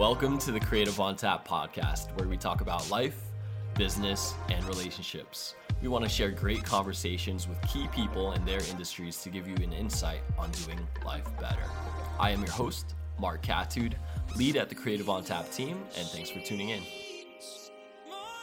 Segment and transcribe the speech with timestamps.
[0.00, 3.20] Welcome to the Creative on Tap podcast, where we talk about life,
[3.76, 5.56] business, and relationships.
[5.82, 9.54] We want to share great conversations with key people in their industries to give you
[9.56, 11.60] an insight on doing life better.
[12.18, 13.92] I am your host, Mark Catude,
[14.36, 16.82] lead at the Creative on Tap team, and thanks for tuning in.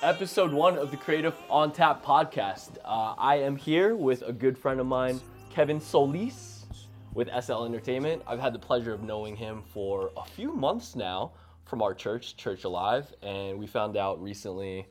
[0.04, 2.78] Episode one of the Creative on Tap podcast.
[2.86, 5.20] Uh, I am here with a good friend of mine,
[5.50, 6.68] Kevin Solis
[7.16, 8.22] with SL Entertainment.
[8.28, 11.32] I've had the pleasure of knowing him for a few months now
[11.68, 14.88] from our church, Church Alive, and we found out recently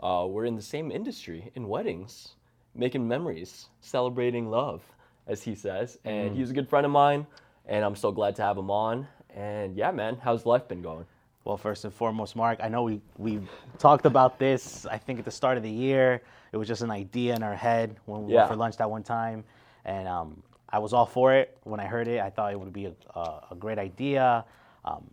[0.00, 2.34] uh, we're in the same industry in weddings,
[2.74, 4.82] making memories, celebrating love,
[5.26, 5.98] as he says.
[6.04, 7.26] And he's a good friend of mine,
[7.66, 9.06] and I'm so glad to have him on.
[9.34, 11.06] And yeah, man, how's life been going?
[11.44, 13.40] Well, first and foremost, Mark, I know we, we
[13.78, 16.22] talked about this, I think at the start of the year.
[16.50, 18.38] It was just an idea in our head when we Yeah.
[18.40, 19.44] went for lunch that one time.
[19.84, 21.56] And um, I was all for it.
[21.62, 24.44] When I heard it, I thought it would be a, a, a great idea.
[24.84, 25.04] Um,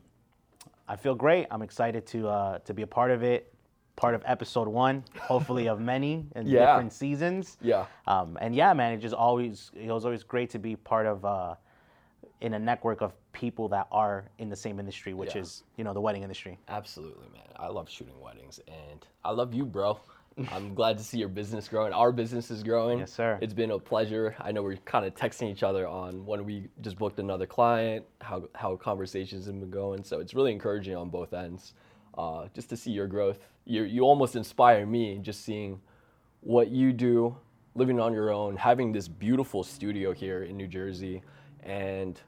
[0.88, 1.48] I feel great.
[1.50, 3.54] I'm excited to, uh, to be a part of it,
[3.96, 6.66] part of episode one, hopefully of many in Yeah.
[6.66, 7.58] different seasons.
[7.62, 7.86] Yeah.
[8.08, 11.24] Um, and yeah, man, it just always it was always great to be part of
[11.24, 11.56] uh,
[12.42, 15.42] in a network of people that are in the same industry, which Yeah.
[15.42, 16.58] is you know the wedding industry.
[16.68, 17.48] Absolutely, man.
[17.56, 20.00] I love shooting weddings, and I love you, bro.
[20.52, 21.94] I'm glad to see your business growing.
[21.94, 23.00] Our business is growing.
[23.00, 23.38] Yes, sir.
[23.42, 24.36] It's been a pleasure.
[24.40, 28.06] I know we're kind of texting each other on when we just booked another client,
[28.22, 30.04] how how conversations have been going.
[30.04, 31.74] So it's really encouraging on both ends,
[32.18, 33.48] uh, just to see your growth.
[33.66, 35.80] You you almost inspire me just seeing
[36.42, 37.38] what you do,
[37.76, 41.22] living on your own, having this beautiful studio here in New Jersey,
[41.62, 42.20] and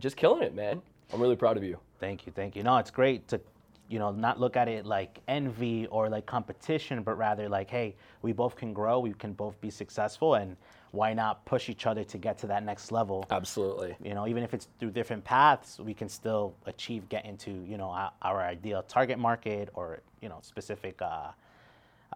[0.00, 0.82] just killing it, man.
[1.12, 1.78] I'm really proud of you.
[2.00, 2.62] Thank you, thank you.
[2.62, 3.40] No, it's great to
[3.88, 7.94] you know not look at it like envy or like competition, but rather like hey,
[8.22, 10.56] we both can grow, we can both be successful, and
[10.92, 13.24] why not push each other to get to that next level?
[13.30, 13.96] Absolutely.
[14.02, 17.76] you know even if it's through different paths we can still achieve getting to you
[17.76, 21.28] know our, our ideal target market or you know specific uh,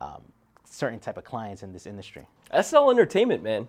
[0.01, 0.23] um,
[0.65, 2.27] certain type of clients in this industry
[2.59, 3.69] SL Entertainment, man.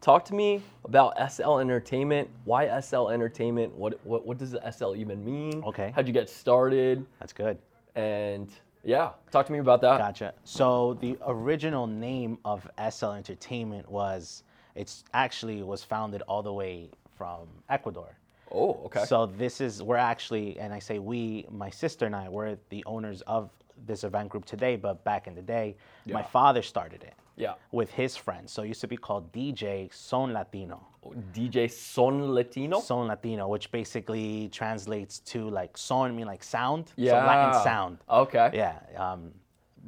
[0.00, 2.28] Talk to me about SL Entertainment.
[2.44, 3.74] Why SL Entertainment?
[3.74, 5.62] What what what does the SL even mean?
[5.64, 5.92] Okay.
[5.94, 7.04] How'd you get started?
[7.18, 7.58] that's good
[7.96, 8.48] And
[8.84, 9.98] yeah, talk to me about that.
[9.98, 14.44] gotcha so the original name of sl entertainment was
[14.76, 18.16] it's actually was founded all the way from ecuador
[18.50, 19.04] Oh, okay.
[19.04, 22.82] So this is we're actually, and I say we, my sister and I, we're the
[22.86, 23.50] owners of
[23.86, 24.76] this event group today.
[24.76, 25.76] But back in the day,
[26.06, 27.14] my father started it.
[27.38, 27.54] Yeah.
[27.72, 30.86] With his friends, so it used to be called DJ Son Latino.
[31.32, 32.80] DJ Son Latino.
[32.80, 36.92] Son Latino, which basically translates to like son, mean like sound.
[36.96, 37.12] yeah.
[37.12, 37.98] So Latin sound.
[38.10, 38.50] Okay.
[38.52, 38.78] Yeah.
[38.96, 39.32] Um,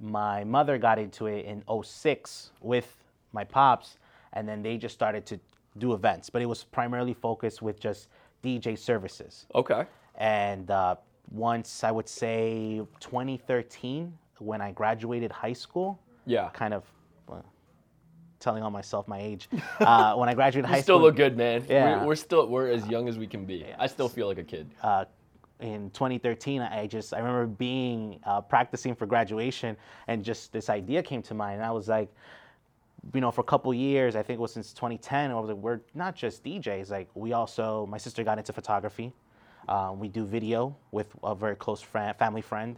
[0.01, 2.97] my mother got into it in 06 with
[3.33, 3.99] my pops,
[4.33, 5.41] and then they just started to
[5.79, 6.31] do events.
[6.31, 8.09] But it was primarily focused with just
[8.45, 9.47] DJ services.
[9.55, 9.85] Okay.
[10.15, 10.95] And uh,
[11.31, 16.49] once I would say 2013, when I graduated high school, Yeah.
[16.53, 16.85] kind of
[18.41, 19.49] telling on myself my age.
[19.81, 21.65] Uh, when I graduated You high still school, look good, man.
[21.69, 22.01] Yeah.
[22.01, 23.65] We're, we're still we're as young as we can be.
[23.79, 24.71] I still feel like a kid.
[24.83, 25.05] uh,
[25.61, 29.77] in 2013, I just I remember being uh, practicing for graduation,
[30.09, 32.09] and just this idea came to mind, and I was like,
[33.15, 35.59] you know, for a couple years, I think it was since 2010, I was like,
[35.59, 36.91] we're not just DJs.
[36.91, 39.13] Like we also, my sister got into photography.
[39.69, 42.77] Um, we do video with a very close friend, family friend,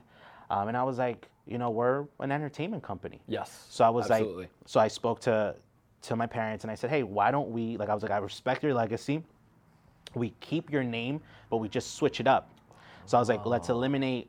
[0.51, 3.21] um, and I was like, you know, we're an entertainment company.
[3.27, 3.67] Yes.
[3.69, 4.45] So I was absolutely.
[4.45, 5.57] like, so I spoke to
[6.03, 8.19] to my parents and I said, hey, why don't we like I was like, I
[8.19, 9.23] respect your legacy.
[10.15, 12.51] We keep your name, but we just switch it up.
[13.07, 13.75] So I was like, let's oh.
[13.75, 14.29] eliminate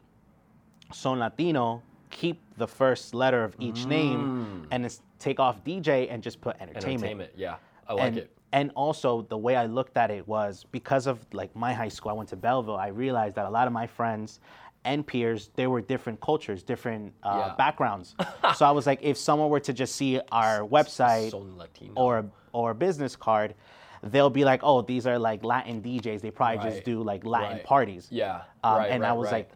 [0.92, 4.68] Son Latino, keep the first letter of each name, mm.
[4.72, 7.04] and it's take off DJ and just put entertainment.
[7.04, 7.32] Entertainment.
[7.36, 7.56] Yeah.
[7.88, 8.32] I like and, it.
[8.52, 12.12] And also the way I looked at it was because of like my high school,
[12.12, 12.78] I went to Belleville.
[12.78, 14.40] I realized that a lot of my friends
[14.86, 17.56] and peers, they were different cultures, different uh, Yeah.
[17.56, 18.16] backgrounds.
[18.56, 21.94] so I was like, if someone were to just see our website Latino.
[21.96, 23.56] or or business card,
[24.04, 26.22] they'll be like, oh, these are like Latin DJs.
[26.22, 26.74] They probably Right.
[26.74, 27.64] just do like Latin Right.
[27.66, 28.08] parties.
[28.12, 28.42] Yeah.
[28.64, 29.50] Um, right, and I was like,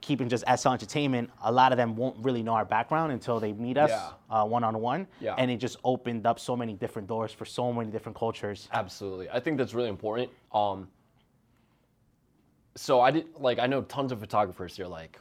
[0.00, 3.52] keeping just SL Entertainment, a lot of them won't really know our background until they
[3.52, 3.92] meet us
[4.28, 5.06] one on one.
[5.20, 5.34] Yeah.
[5.38, 8.68] And it just opened up so many different doors for so many different cultures.
[8.72, 9.28] Absolutely.
[9.30, 10.30] I think that's really important.
[10.52, 10.88] Um,
[12.74, 14.76] so I did like I know tons of photographers.
[14.76, 15.18] They're like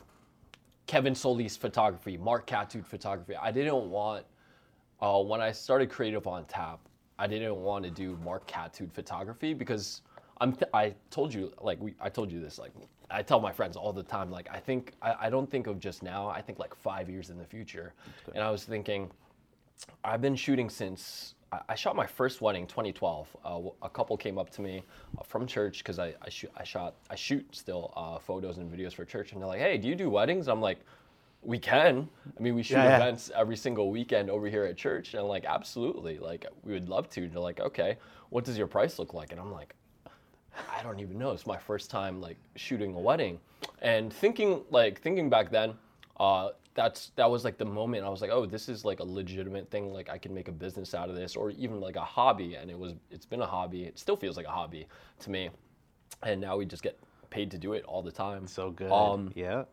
[0.88, 3.36] Kevin Solis photography, Mark Catude photography.
[3.36, 4.25] I didn't want
[5.01, 6.80] uh, when I started Creative on Tap.
[7.19, 10.01] I didn't want to do Mark Catude photography because
[10.39, 10.53] I'm.
[10.53, 11.94] Th- I told you like we.
[12.00, 12.71] I told you this like
[13.09, 14.31] I tell my friends all the time.
[14.31, 16.27] Like I think I, I don't think of just now.
[16.27, 17.94] I think like five years in the future.
[18.33, 19.12] And I was thinking,
[20.04, 23.27] I've been shooting since I, shot my first wedding 2012.
[23.44, 24.83] Uh, a couple came up to me
[25.18, 28.71] uh, from church because I, I shoot I shot I shoot still uh, photos and
[28.71, 30.80] videos for church, and they're like, "Hey, do you do weddings?" I'm like,
[31.42, 32.07] "We can.
[32.38, 32.95] I mean, we shoot Yeah, yeah.
[32.95, 36.19] events every single weekend over here at church." And I'm like, "Absolutely.
[36.19, 37.97] Like, we would love to." They're like, "Okay,
[38.30, 39.75] what does your price look like?" And I'm like,
[40.74, 41.31] I don't even know.
[41.31, 43.39] It's my first time like shooting a wedding,
[43.81, 45.74] and thinking like thinking back then,
[46.18, 49.03] uh, that's that was like the moment I was like, oh, this is like a
[49.03, 49.91] legitimate thing.
[49.91, 52.56] Like I can make a business out of this, or even like a hobby.
[52.56, 53.83] And it was it's been a hobby.
[53.83, 54.88] It still feels like a hobby
[55.19, 55.50] to me,
[56.23, 56.97] and now we just get
[57.29, 58.47] paid to do it all the time.
[58.47, 58.91] So good.
[58.91, 59.63] Um, yeah.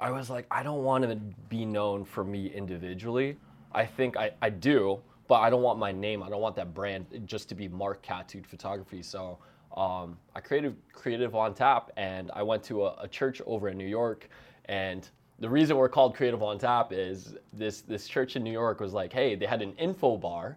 [0.00, 1.16] I was like, I don't want to
[1.48, 3.36] be known for me individually.
[3.72, 6.22] I think I, I do, but I don't want my name.
[6.22, 9.02] I don't want that brand just to be Mark Catude Photography.
[9.02, 9.38] So
[9.76, 13.78] um, I created Creative on Tap, and I went to a, a church over in
[13.78, 14.28] New York.
[14.66, 15.08] And
[15.38, 18.92] the reason we're called Creative on Tap is this this church in New York was
[18.92, 20.56] like, hey, they had an info bar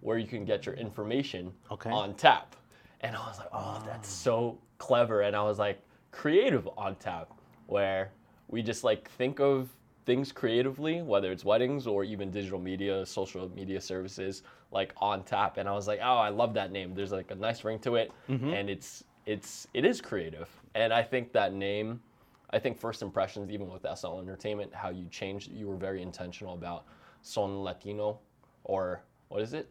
[0.00, 1.90] where you can get your information Okay.
[1.90, 2.56] on tap.
[3.00, 5.22] And I was like, oh, that's so clever.
[5.22, 7.32] And I was like, creative on tap,
[7.66, 8.10] where
[8.48, 9.68] we just like think of
[10.06, 15.58] things creatively, whether it's weddings or even digital media, social media services, like on tap.
[15.58, 16.94] And I was like, oh, I love that name.
[16.94, 18.48] There's like a nice ring to it, mm-hmm.
[18.54, 20.48] and it's it's it is creative.
[20.74, 22.00] And I think that name,
[22.50, 26.54] I think first impressions, even with SL Entertainment, how you changed, you were very intentional
[26.54, 26.84] about
[27.22, 28.20] son Latino,
[28.64, 29.70] or what is it?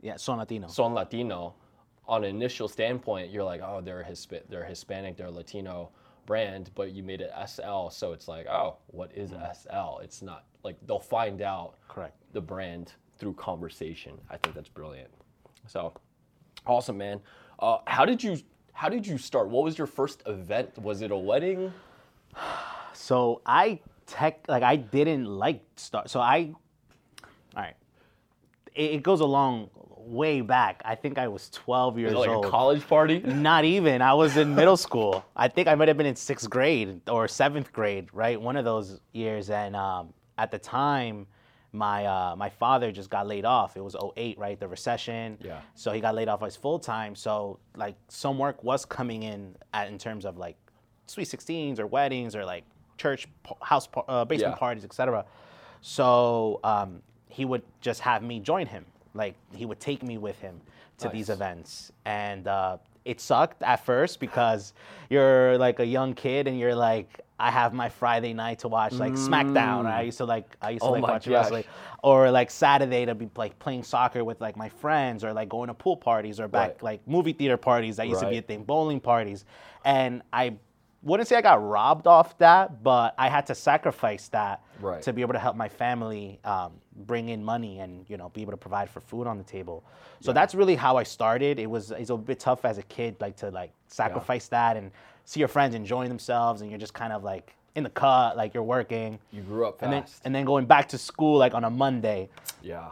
[0.00, 0.16] Yeah.
[0.16, 0.68] Son Latino.
[0.68, 1.54] Son Latino,
[2.06, 5.90] on an initial standpoint, you're like, oh, they're Hisp- they're Hispanic, they're Latino
[6.26, 9.98] brand, but you made it SL, so it's like, oh, what is SL?
[10.02, 12.16] It's not like they'll find out Correct.
[12.32, 14.18] the brand through conversation.
[14.30, 15.10] I think that's brilliant.
[15.66, 15.92] So,
[16.66, 17.20] awesome, man.
[17.58, 18.38] Uh, how did you
[18.74, 19.48] how did you start?
[19.48, 20.76] What was your first event?
[20.78, 21.72] Was it a wedding?
[22.92, 26.10] So I tech like I didn't like start.
[26.10, 26.52] So I,
[27.56, 27.76] all right.
[28.74, 30.82] It, it goes a long way back.
[30.84, 32.44] I think I was 12 years like old.
[32.44, 33.20] a college party?
[33.24, 34.02] Not even.
[34.02, 35.24] I was in middle school.
[35.36, 38.40] I think I might have been in sixth grade or seventh grade, right?
[38.40, 39.50] One of those years.
[39.50, 41.26] And um, at the time,
[41.74, 43.76] my uh, my father just got laid off.
[43.76, 44.58] It was 08, right?
[44.58, 45.36] The recession.
[45.42, 45.60] Yeah.
[45.74, 47.14] So he got laid off as full time.
[47.16, 50.56] So like some work was coming in at, in terms of like
[51.06, 52.64] sweet 16s or weddings or like
[52.96, 53.26] church
[53.60, 54.58] house uh, basement Yeah.
[54.58, 55.24] parties, etc.
[55.80, 58.86] So um, he would just have me join him.
[59.12, 60.60] Like he would take me with him
[60.98, 64.72] to these events, and uh, it sucked at first because
[65.10, 68.92] you're like a young kid and you're like, I have my Friday night to watch
[69.00, 69.86] like SmackDown.
[69.86, 71.32] I used to like I used to Oh like watch gosh.
[71.32, 71.64] wrestling,
[72.02, 75.68] or like Saturday to be like playing soccer with like my friends, or like going
[75.68, 76.82] to pool parties, or back Right.
[76.82, 77.96] like movie theater parties.
[77.96, 78.46] That used to be a Right.
[78.46, 79.44] thing, bowling parties,
[79.84, 80.56] and I
[81.02, 85.02] wouldn't say I got robbed off that, but I had to sacrifice that Right.
[85.02, 88.42] to be able to help my family um, bring in money and you know be
[88.42, 89.84] able to provide for food on the table.
[90.20, 91.58] So that's really how I started.
[91.58, 94.92] It was it's a bit tough as a kid, like to like sacrifice that and
[95.24, 98.54] see your friends enjoying themselves, and you're just kind of like in the cut, like
[98.54, 99.82] you're working, You grew up fast.
[99.84, 102.28] and then and then going back to school like on a Monday.
[102.62, 102.90] yeah.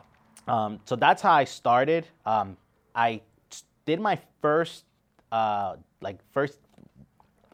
[0.49, 2.07] Um, so that's how I started.
[2.27, 2.57] Um,
[2.97, 3.21] I
[3.87, 4.85] did my first
[5.31, 6.59] uh, like first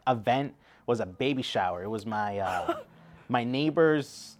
[0.07, 0.55] event
[0.87, 1.83] was a baby shower.
[1.83, 2.77] It was my uh,
[3.29, 4.37] my neighbor's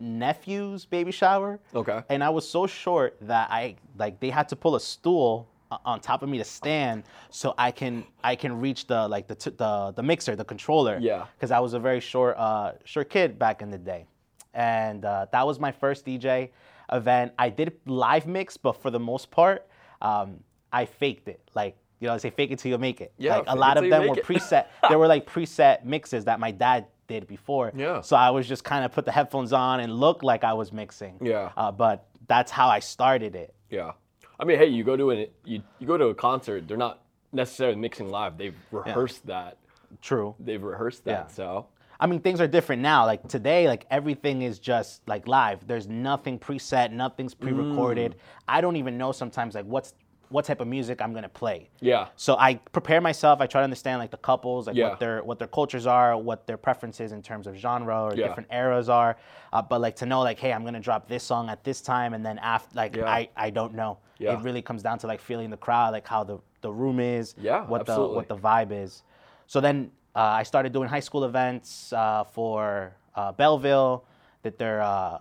[0.00, 1.60] nephew's baby shower.
[1.74, 2.02] Okay.
[2.08, 5.48] And I was so short that I like they had to pull a stool
[5.84, 9.34] on top of me to stand so I can I can reach the like the
[9.34, 10.98] t- the the mixer, the controller.
[11.00, 11.26] Yeah.
[11.36, 14.06] Because I was a very short uh, short kid back in the day,
[14.54, 16.50] and uh, that was my first DJ
[16.92, 17.32] event.
[17.38, 19.66] I did live mix, but for the most part,
[20.02, 20.40] um,
[20.72, 21.40] I faked it.
[21.54, 23.12] Like you know, they say fake it till you make it.
[23.18, 24.24] Yeah, Like a lot of them were it.
[24.28, 24.66] preset.
[24.88, 27.72] there were like preset mixes that my dad did before.
[27.74, 28.00] Yeah.
[28.02, 30.72] So I was just kind of put the headphones on and looked like I was
[30.72, 31.18] mixing.
[31.22, 31.50] Yeah.
[31.56, 33.54] Uh, but that's how I started it.
[33.70, 33.92] Yeah.
[34.38, 37.02] I mean, hey, you go to an you, you go to a concert, they're not
[37.32, 38.38] necessarily mixing live.
[38.38, 39.58] They've rehearsed that.
[40.02, 40.34] True.
[40.38, 41.10] They've rehearsed that.
[41.10, 41.26] Yeah.
[41.26, 41.66] So
[42.00, 43.04] I mean, things are different now.
[43.04, 45.66] Like today, like everything is just like live.
[45.66, 48.12] There's nothing preset, nothing's pre-recorded.
[48.12, 48.18] Mm.
[48.46, 49.94] I don't even know sometimes like what's
[50.30, 51.70] what type of music I'm gonna play.
[51.80, 52.08] yeah.
[52.16, 53.40] So I prepare myself.
[53.40, 54.90] I try to understand like the couples, like Yeah.
[54.90, 58.26] what their what their cultures are, what their preferences in terms of genre or Yeah.
[58.28, 59.16] different eras are.
[59.52, 62.12] Uh, but like to know like, hey, I'm gonna drop this song at this time,
[62.14, 63.08] and then after like Yeah.
[63.10, 63.98] I I don't know.
[64.18, 64.32] Yeah.
[64.34, 67.34] It really comes down to like feeling the crowd, like how the the room is,
[67.38, 68.08] Yeah, what absolutely.
[68.10, 69.02] the what the vibe is.
[69.46, 74.04] So then uh, I started doing high school events uh, for uh, Belleville,
[74.42, 75.18] did their uh,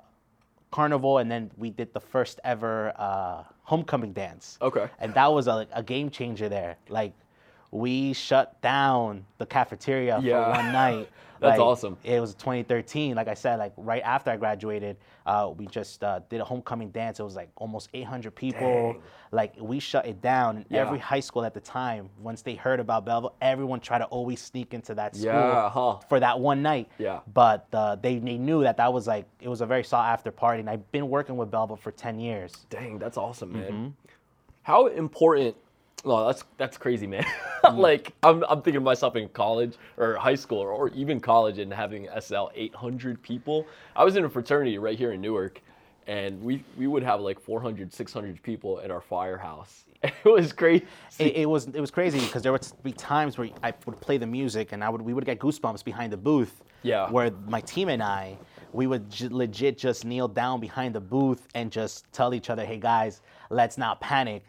[0.72, 4.57] carnival, and then we did the first ever uh, homecoming dance.
[4.62, 4.88] Okay.
[4.97, 6.77] And that was a, a game changer there.
[6.88, 7.12] Like
[7.71, 10.45] we shut down the cafeteria Yeah.
[10.45, 11.09] for one night.
[11.39, 11.98] That's Like, awesome.
[12.03, 13.15] It was 2013.
[13.15, 16.89] Like I said, like right after I graduated, uh, we just uh, did a homecoming
[16.89, 17.20] dance.
[17.20, 18.94] It was like almost 800 people.
[18.94, 19.01] Dang.
[19.32, 20.58] Like we shut it down.
[20.58, 20.82] And Yeah.
[20.86, 24.41] every high school at the time, once they heard about Belleville, everyone tried to always
[24.41, 25.98] sneak into that school Yeah, huh.
[26.10, 26.89] for that one night.
[26.98, 27.20] Yeah.
[27.34, 30.32] But uh, they, they knew that that was like, it was a very sought after
[30.32, 30.62] party.
[30.62, 32.53] And I've been working with Belleville for 10 years.
[32.70, 33.72] Dang, that's awesome, man.
[33.72, 33.88] Mm-hmm.
[34.63, 35.56] How important?
[36.04, 37.25] Well, that's that's crazy, man.
[37.66, 37.80] Mm.
[37.80, 41.58] like I'm I'm thinking of myself in college or high school or, or even college
[41.58, 43.66] and having SL 800 people.
[43.96, 45.60] I was in a fraternity right here in Newark,
[46.06, 49.86] and we we would have like 400 600 people in our firehouse.
[50.04, 50.86] It was crazy.
[51.18, 54.18] it, it was it was crazy because there would be times where I would play
[54.20, 56.63] the music and I would we would get goosebumps behind the booth.
[56.84, 57.10] Yeah.
[57.10, 58.38] Where my team and I,
[58.72, 62.63] we would j- legit just kneel down behind the booth and just tell each other,
[62.66, 64.44] "Hey guys, let's not panic."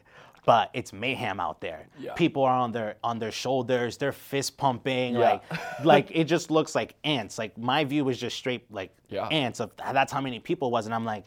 [0.49, 1.89] But it's mayhem out there.
[2.01, 2.15] Yeah.
[2.15, 3.99] People are on their on their shoulders.
[3.99, 5.13] They're fist pumping.
[5.13, 5.21] Yeah.
[5.21, 5.43] Like
[5.85, 7.37] like it just looks like ants.
[7.37, 9.27] Like my view was just straight like Yeah.
[9.27, 9.61] ants.
[9.61, 11.27] Of that's how many people was, and I'm like,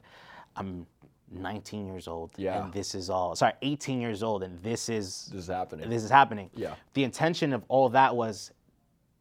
[0.55, 0.87] I'm
[1.31, 2.31] 19 years old.
[2.35, 2.63] Yeah.
[2.63, 3.35] And this is all.
[3.35, 5.87] Sorry, 18 years old, and this is This is happening.
[5.87, 6.49] this is happening.
[6.55, 6.73] Yeah.
[6.95, 8.51] The intention of all that was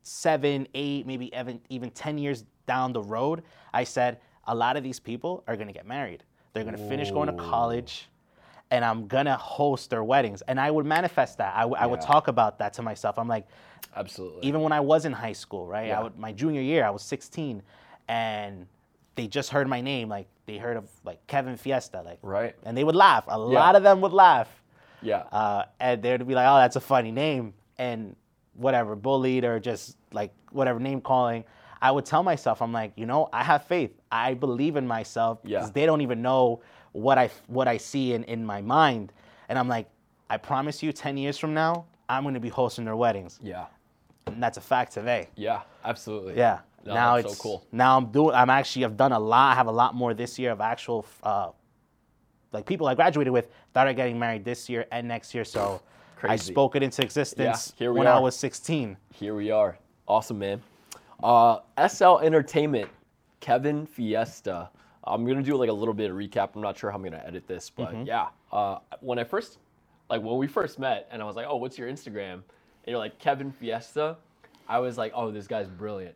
[0.03, 3.43] seven, eight, maybe even even ten years down the road.
[3.75, 6.25] I said a lot of these people are gonna get married.
[6.55, 8.09] They're gonna finish going to college,
[8.71, 10.43] and I'm gonna host their weddings.
[10.43, 11.55] And I would manifest that.
[11.57, 13.19] I would talk about that to myself.
[13.19, 13.47] I'm like,
[13.97, 14.47] Absolutely.
[14.47, 15.89] even when I was in high school, right?
[15.89, 16.01] Yeah.
[16.01, 17.63] I would, my junior year, I was 16,
[18.09, 18.67] and
[19.17, 20.09] they just heard my name.
[20.09, 22.55] Like they heard of like Kevin Fiesta, like Right.
[22.65, 23.25] and they would laugh.
[23.29, 24.49] A lot of them would laugh
[25.03, 25.23] yeah.
[25.33, 28.15] uh, and they'd be like, "Oh, that's a funny name," and
[28.55, 31.45] whatever, bullied or just like whatever name calling.
[31.83, 33.93] I would tell myself, I'm like, you know, I have faith.
[34.13, 35.67] I believe in myself Yeah.
[35.73, 36.61] they don't even know
[36.93, 39.13] what I what I see in in my mind,
[39.49, 39.89] and I'm like,
[40.29, 43.67] I promise you, ten years from now, I'm going to be hosting their weddings, yeah.
[44.27, 45.29] and that's a fact today.
[45.37, 45.63] Yeah.
[45.85, 46.37] Absolutely.
[46.37, 46.61] Yeah.
[46.85, 47.67] No, now it's so cool.
[47.73, 48.35] Now I'm doing.
[48.35, 48.85] I'm actually.
[48.85, 49.53] I've done a lot.
[49.53, 51.51] I have a lot more this year of actual, uh,
[52.53, 55.45] like people I graduated with that are getting married this year and next year.
[55.45, 55.83] So
[56.23, 58.97] I spoke it into existence we when I was 16.
[59.15, 59.79] Here we are.
[60.09, 60.63] Awesome, man.
[61.23, 62.89] Uh, SL Entertainment,
[63.41, 64.71] Kevin Fiesta.
[65.05, 66.51] I'm gonna do like a little bit of recap.
[66.55, 68.03] I'm not sure how I'm gonna edit this, but Mm-hmm.
[68.05, 68.29] yeah.
[68.53, 69.59] Uh, when I first,
[70.09, 72.43] like when we first met, and I was like, "Oh, what's your Instagram?" And
[72.87, 74.17] you're like Kevin Fiesta.
[74.69, 76.15] I was like, "Oh, this guy's brilliant."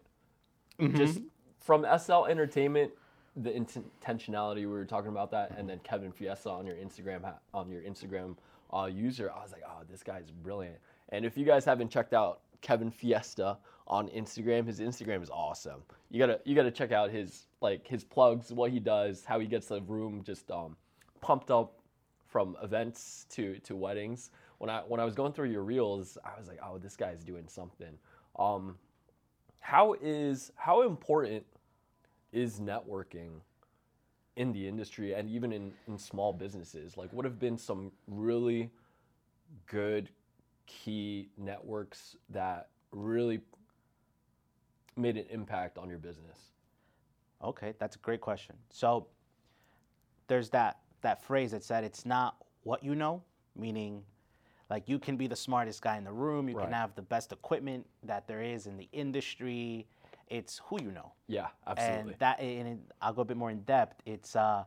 [0.79, 0.97] Mm-hmm.
[0.97, 1.21] Just
[1.61, 2.93] from SL Entertainment,
[3.37, 7.23] the int- intentionality we were talking about that, and then Kevin Fiesta on your Instagram
[7.25, 8.37] ha- on your Instagram
[8.73, 10.77] uh, user, I was like, "Oh, this guy's brilliant."
[11.11, 15.83] And if you guys haven't checked out Kevin Fiesta on Instagram, his Instagram is awesome.
[16.11, 19.47] You gotta you gotta check out his like his plugs, what he does, how he
[19.47, 20.75] gets the room just um,
[21.21, 21.79] pumped up
[22.27, 24.31] from events to to weddings.
[24.59, 27.23] When I when I was going through your reels, I was like, "Oh, this guy's
[27.23, 27.99] doing something."
[28.39, 28.77] Um,
[29.61, 31.45] how is how important
[32.33, 33.41] is networking
[34.37, 38.69] in the industry and even in, in small businesses like what have been some really
[39.67, 40.11] good
[40.67, 43.41] key networks that really
[44.97, 46.39] made an impact on your business
[47.43, 48.57] Okay, that's a great question.
[48.71, 49.07] So
[50.29, 53.23] there's that that phrase that said it's not what you know,
[53.55, 54.03] meaning
[54.71, 56.65] like you can be the smartest guy in the room, you Right.
[56.65, 59.87] can have the best equipment that there is in the industry.
[60.29, 61.13] It's who you know.
[61.29, 64.01] yeah absolutely And that, and I'll go a bit more in depth.
[64.07, 64.65] It's uh,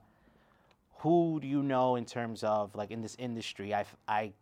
[0.99, 3.73] who do you know in terms of like in this industry?
[3.73, 4.33] I I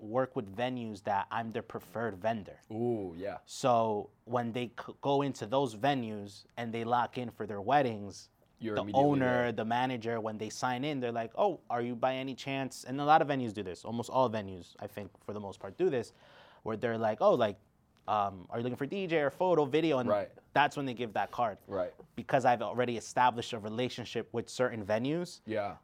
[0.00, 2.60] work with venues that I'm their preferred vendor.
[2.70, 7.46] ooh yeah So when they c- go into those venues and they lock in for
[7.46, 8.28] their weddings,
[8.60, 9.52] You're the owner, there.
[9.52, 13.00] the manager, when they sign in, they're like, "Oh, are you by any chance?" And
[13.00, 13.84] a lot of venues do this.
[13.84, 16.12] Almost all venues, I think, for the most part, do this,
[16.64, 17.56] where they're like, "Oh, like,
[18.06, 20.30] um, are you looking for DJ or photo, video?" And Right.
[20.52, 21.58] that's when they give that card.
[21.66, 25.76] right Because I've already established a relationship with certain venues, yeah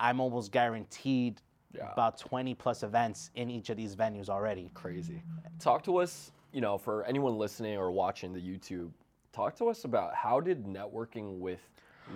[0.00, 1.40] I'm almost guaranteed
[1.74, 1.92] Yeah.
[1.92, 4.70] about 20 plus events in each of these venues already.
[4.74, 5.22] crazy.
[5.60, 8.90] Talk to us, you know, for anyone listening or watching the YouTube,
[9.32, 11.60] talk to us about how did networking with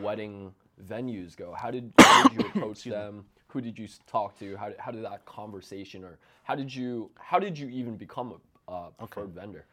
[0.00, 0.54] wedding
[0.88, 1.52] venues go?
[1.52, 3.26] How did, how did you approach them?
[3.48, 4.56] Who did you talk to?
[4.56, 8.32] How did, how did that conversation or how did you how did you even become
[8.68, 9.66] a uh, preferred vendor?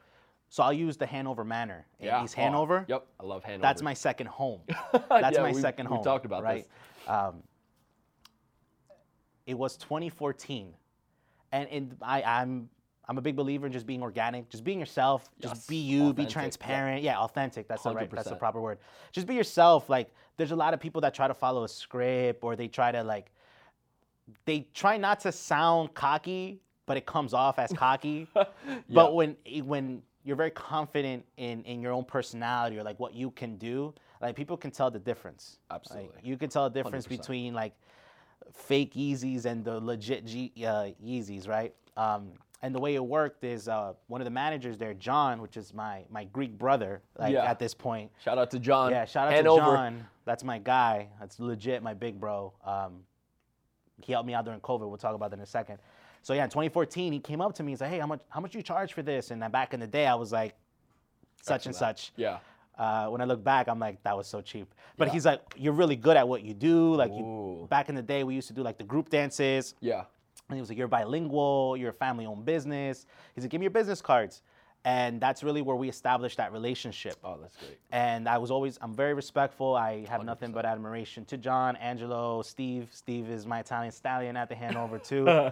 [0.49, 2.83] So I'll use the Hanover Manor in East Oh, Hanover.
[2.89, 3.61] Yep, I love Hanover.
[3.61, 4.59] That's my second home.
[5.09, 6.03] That's Yeah, my we- second we home.
[6.03, 6.65] talked about right?
[6.65, 7.09] this.
[7.09, 7.43] Um,
[9.49, 10.75] it was 2014,
[11.51, 12.69] and I, I'm
[13.07, 16.01] I'm a big believer in just being organic, just being yourself, just Yes, be you,
[16.01, 17.01] authentic, be transparent.
[17.01, 17.67] Yeah, authentic.
[17.67, 18.11] That's the right.
[18.11, 18.77] That's the proper word.
[19.11, 19.89] Just be yourself.
[19.89, 22.91] Like there's a lot of people that try to follow a script or they try
[22.91, 23.31] to like
[24.45, 28.27] they try not to sound cocky, but it comes off as cocky.
[28.35, 28.45] Yeah.
[28.91, 33.31] But when when you're very confident in in your own personality or like what you
[33.31, 35.57] can do, like people can tell the difference.
[35.71, 36.21] Like, Absolutely.
[36.23, 37.09] you can tell the difference 100%.
[37.09, 37.73] between like
[38.53, 41.73] fake Yeezys and the legit G, uh, Yeezys, right?
[41.97, 45.55] Um, and the way it worked is uh, one of the managers there, John, which
[45.57, 47.45] is my my Greek brother, like Yeah.
[47.49, 48.11] at this point.
[48.23, 48.91] Shout out to John.
[48.91, 49.61] Yeah, shout out Hand to over.
[49.61, 50.05] John.
[50.25, 51.07] That's my guy.
[51.19, 52.53] That's legit my big bro.
[52.65, 53.03] Um,
[54.01, 54.87] he helped me out during COVID.
[54.87, 55.79] We'll talk about that in a second.
[56.21, 57.71] So yeah, in 2014, he came up to me.
[57.71, 59.79] He's like, "Hey, how much how much you charge for this?" And then back in
[59.79, 60.53] the day, I was like,
[61.41, 61.79] such and that.
[61.79, 62.11] such.
[62.17, 62.39] Yeah.
[62.79, 64.73] Uh, when I look back, I'm like, that was so cheap.
[64.97, 65.13] But Yeah.
[65.13, 66.95] he's like, you're really good at what you do.
[66.95, 69.75] Like, you, back in the day, we used to do like the group dances.
[69.81, 70.05] Yeah.
[70.47, 73.05] And he was like, you're bilingual, you're a family owned business.
[73.35, 74.41] He's like, give me your business cards.
[74.85, 77.17] And that's really where we established that relationship.
[77.21, 77.77] Oh, that's great.
[77.91, 79.75] And I was always, I'm very respectful.
[79.75, 82.87] I have nothing but admiration to John, Angelo, Steve.
[82.93, 85.51] Steve is my Italian stallion at the Hanover too.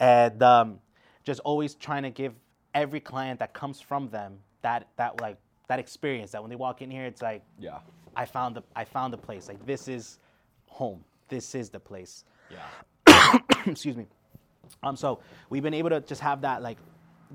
[0.00, 0.78] and um,
[1.22, 2.32] just always trying to give
[2.74, 5.36] every client that comes from them that, that like,
[5.72, 7.78] that experience that when they walk in here, it's like, Yeah.
[8.14, 9.48] I found the, I found the place.
[9.48, 10.18] Like this is
[10.66, 11.02] home.
[11.28, 12.24] This is the place.
[12.50, 13.38] Yeah.
[13.66, 14.06] excuse me.
[14.82, 16.76] Um, so we've been able to just have that like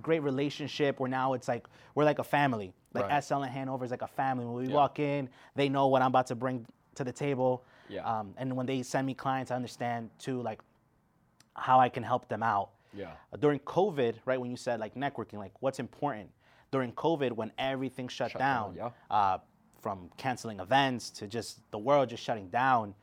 [0.03, 1.65] great relationship where now it's like
[1.95, 2.73] we're like a family.
[2.93, 3.23] Like Right.
[3.23, 4.45] SL and Hanover is like a family.
[4.45, 4.75] When we Yeah.
[4.75, 7.63] walk in, they know what I'm about to bring to the table.
[7.89, 8.03] Yeah.
[8.05, 10.61] Um, and when they send me clients, I understand too like
[11.55, 12.69] how I can help them out.
[12.93, 13.13] Yeah.
[13.33, 16.29] Uh, During COVID, right when you said like networking, like what's important
[16.71, 19.37] during COVID when everything shut, Shut down, down, uh,
[19.81, 22.93] from canceling events to just the world just shutting down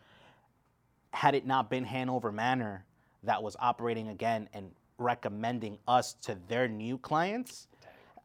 [1.12, 2.84] had it not been Hanover Manor
[3.22, 7.68] that was operating again and recommending us to their new clients,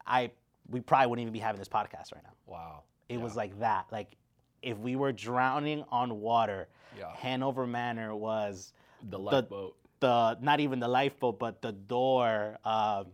[0.06, 0.30] I
[0.68, 2.32] we probably wouldn't even be having this podcast right now.
[2.46, 2.82] Wow.
[3.08, 3.22] It Yeah.
[3.22, 3.86] was like that.
[3.90, 4.16] Like
[4.62, 6.68] if we were drowning on water,
[6.98, 7.14] Yeah.
[7.16, 8.72] Hanover Manor was
[9.08, 9.76] the lifeboat.
[10.00, 13.06] the not even the lifeboat, but the door um,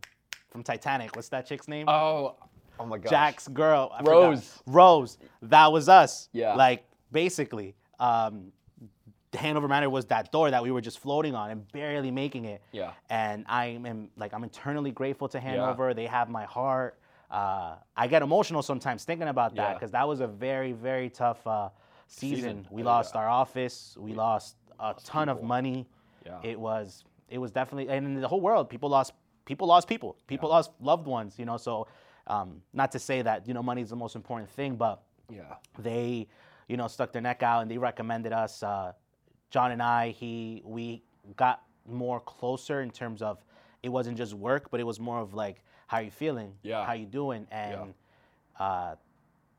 [0.56, 1.14] from Titanic.
[1.14, 1.86] What's that chick's name?
[1.88, 2.34] Oh.
[2.80, 3.10] Oh my gosh.
[3.10, 3.90] Jack's girl.
[3.94, 4.12] I forgot.
[4.12, 4.62] Rose.
[4.66, 5.18] Rose.
[5.42, 6.28] That was us.
[6.32, 6.54] Yeah.
[6.54, 8.52] Like basically, um,
[9.32, 12.46] the Hanover Manor was that door that we were just floating on and barely making
[12.46, 12.62] it.
[12.72, 12.92] Yeah.
[13.10, 15.92] And I am like I'm eternally grateful to Hanover.
[15.94, 16.98] They have my heart.
[17.30, 19.74] Uh, I get emotional sometimes thinking about that Yeah.
[19.74, 21.68] because that was a very very tough uh,
[22.06, 22.36] season.
[22.36, 22.66] Season.
[22.70, 22.86] We Yeah.
[22.88, 23.96] lost our office.
[23.98, 25.86] We lost a ton of money.
[26.24, 26.38] Yeah.
[26.42, 29.12] It was it was definitely and in the whole world people lost
[29.46, 31.86] people lost people people lost loved ones you know so
[32.26, 35.54] um, not to say that you know money is the most important thing but yeah.
[35.78, 36.26] they
[36.68, 38.92] you know stuck their neck out and they recommended us uh,
[39.50, 41.02] john and i he we
[41.36, 43.38] got more closer in terms of
[43.82, 46.84] it wasn't just work but it was more of like how you feeling Yeah.
[46.84, 47.94] how you doing and
[48.58, 48.96] uh,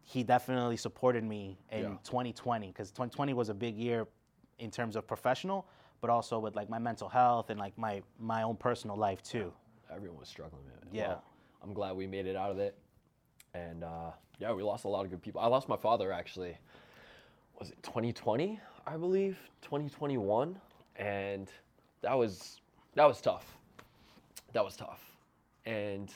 [0.03, 1.87] he definitely supported me in Yeah.
[2.03, 4.07] 2020 because 2020 was a big year
[4.59, 5.65] in terms of professional
[6.01, 9.53] but also with like my mental health and like my my own personal life too
[9.93, 10.89] Everyone was struggling with it.
[10.91, 11.07] Yeah.
[11.07, 11.23] Well,
[11.63, 12.77] I'm glad we made it out of it.
[13.53, 15.41] And uh, yeah, we lost a lot of good people.
[15.41, 16.57] I lost my father actually.
[17.59, 18.59] Was it 2020?
[18.85, 20.55] I believe 2021,
[20.95, 21.51] and
[22.01, 22.61] that was
[22.95, 23.57] that was tough.
[24.53, 25.01] That was tough,
[25.65, 26.13] and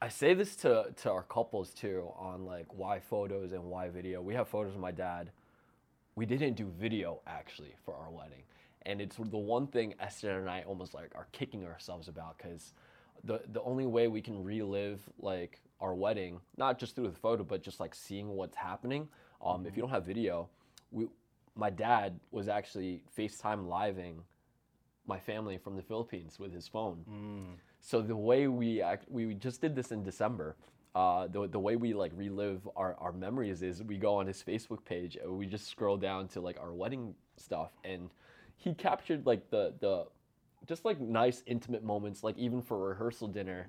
[0.00, 4.20] I say this to to our couples too on like why photos and why video.
[4.20, 5.30] We have photos of my dad.
[6.14, 8.42] We didn't do video actually for our wedding,
[8.86, 12.74] and it's the one thing Esther and I almost like are kicking ourselves about because
[13.24, 17.42] the the only way we can relive like our wedding, not just through the photo,
[17.44, 19.08] but just like seeing what's happening.
[19.44, 20.48] Um, If you don't have video,
[20.90, 21.08] we
[21.56, 24.22] my dad was actually FaceTime living
[25.06, 27.04] my family from the Philippines with his phone.
[27.80, 30.56] So the way we act, we just did this in December.
[30.94, 34.42] Uh, the, the way we like relive our, our memories is we go on his
[34.42, 38.10] Facebook page and we just scroll down to like our wedding stuff and
[38.56, 40.06] he captured like the the
[40.66, 43.66] just like nice intimate moments like even for rehearsal dinner.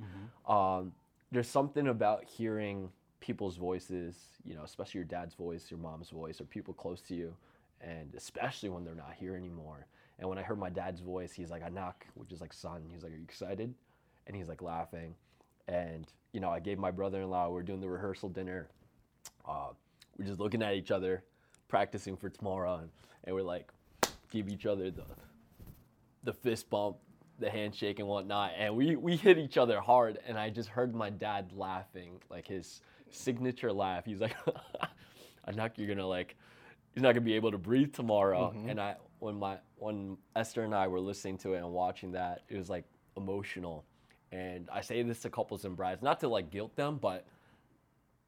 [0.48, 0.94] Um,
[1.32, 6.40] there's something about hearing people's voices you know especially your dad's voice your mom's voice
[6.40, 7.34] or people close to you
[7.82, 9.88] and especially when they're not here anymore.
[10.20, 12.84] And when i heard my dad's voice he's like anak which is like son.
[12.92, 13.74] He's like are you excited?
[14.28, 15.16] And he's like laughing.
[15.68, 18.68] And you know i gave my brother-in-law we're doing the rehearsal dinner
[19.48, 19.70] uh,
[20.18, 21.24] we're just looking at each other
[21.68, 22.90] practicing for tomorrow and,
[23.24, 23.72] and we're like
[24.32, 25.06] give each other the
[26.24, 26.98] the fist bump
[27.40, 28.52] the handshake and whatnot.
[28.58, 30.20] And we we hit each other hard.
[30.26, 34.06] And i just heard my dad laughing like his signature laugh.
[34.06, 34.36] He's like
[35.48, 36.36] anak you're gonna like
[36.94, 38.54] he's not gonna be able to breathe tomorrow.
[38.56, 38.70] Mm-hmm.
[38.70, 42.44] And i when my when esther and i were listening to it and watching that
[42.50, 42.86] it was like
[43.18, 43.86] emotional.
[44.32, 47.26] And i say this to couples and brides not to like guilt them but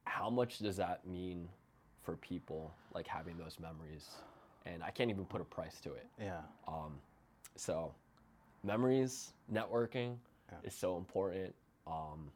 [0.04, 1.48] how much does that mean
[2.02, 4.08] for people like having those memories
[4.68, 6.92] and i can't even put a price to it yeah um,
[7.56, 7.92] so
[8.62, 10.16] memories, networking
[10.64, 11.54] is so important.
[11.86, 12.30] Um,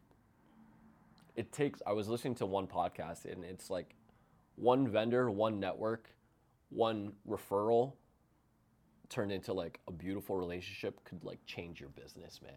[1.36, 1.80] it takes.
[1.86, 3.94] I was listening to one podcast, and it's like
[4.56, 6.08] one vendor, one network,
[6.70, 7.92] one referral
[9.08, 12.52] turned into like a beautiful relationship could like change your business, man.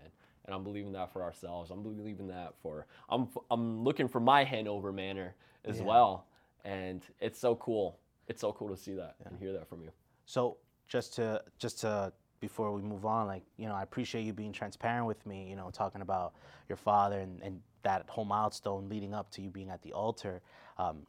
[0.45, 1.71] And I'm believing that for ourselves.
[1.71, 5.35] I'm believing that for I'm I'm looking for my Hanover manor
[5.65, 5.85] as Yeah.
[5.85, 6.27] well,
[6.63, 7.99] and it's so cool.
[8.27, 9.91] It's so cool to see that and hear that from you.
[10.25, 10.57] So
[10.87, 14.51] just to just to before we move on, like you know, I appreciate you being
[14.51, 15.47] transparent with me.
[15.49, 16.33] You know, talking about
[16.69, 20.41] your father and, and that whole milestone leading up to you being at the altar.
[20.77, 21.05] Um,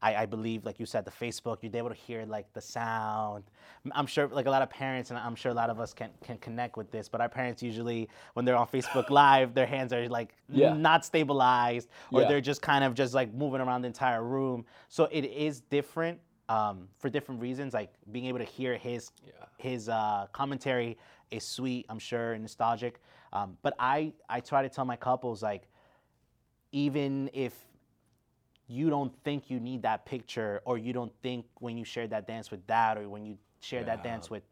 [0.00, 3.42] I, I believe, like you said, the Facebook, you're able to hear like the sound.
[3.90, 6.10] I'm sure, like a lot of parents, and I'm sure a lot of us can
[6.22, 7.08] can connect with this.
[7.08, 10.72] But our parents usually, when they're on Facebook Live, their hands are like Yeah.
[10.74, 12.28] not stabilized, or Yeah.
[12.28, 14.64] they're just kind of just like moving around the entire room.
[14.88, 17.74] So it is different um, for different reasons.
[17.74, 19.32] Like being able to hear his Yeah.
[19.58, 20.96] his uh, commentary
[21.30, 23.00] is sweet, I'm sure, and nostalgic.
[23.32, 25.68] Um, but I I try to tell my couples like,
[26.72, 27.54] even if
[28.66, 32.26] you don't think you need that picture, or you don't think when you shared that
[32.26, 34.42] dance with dad, or when you shared that dance with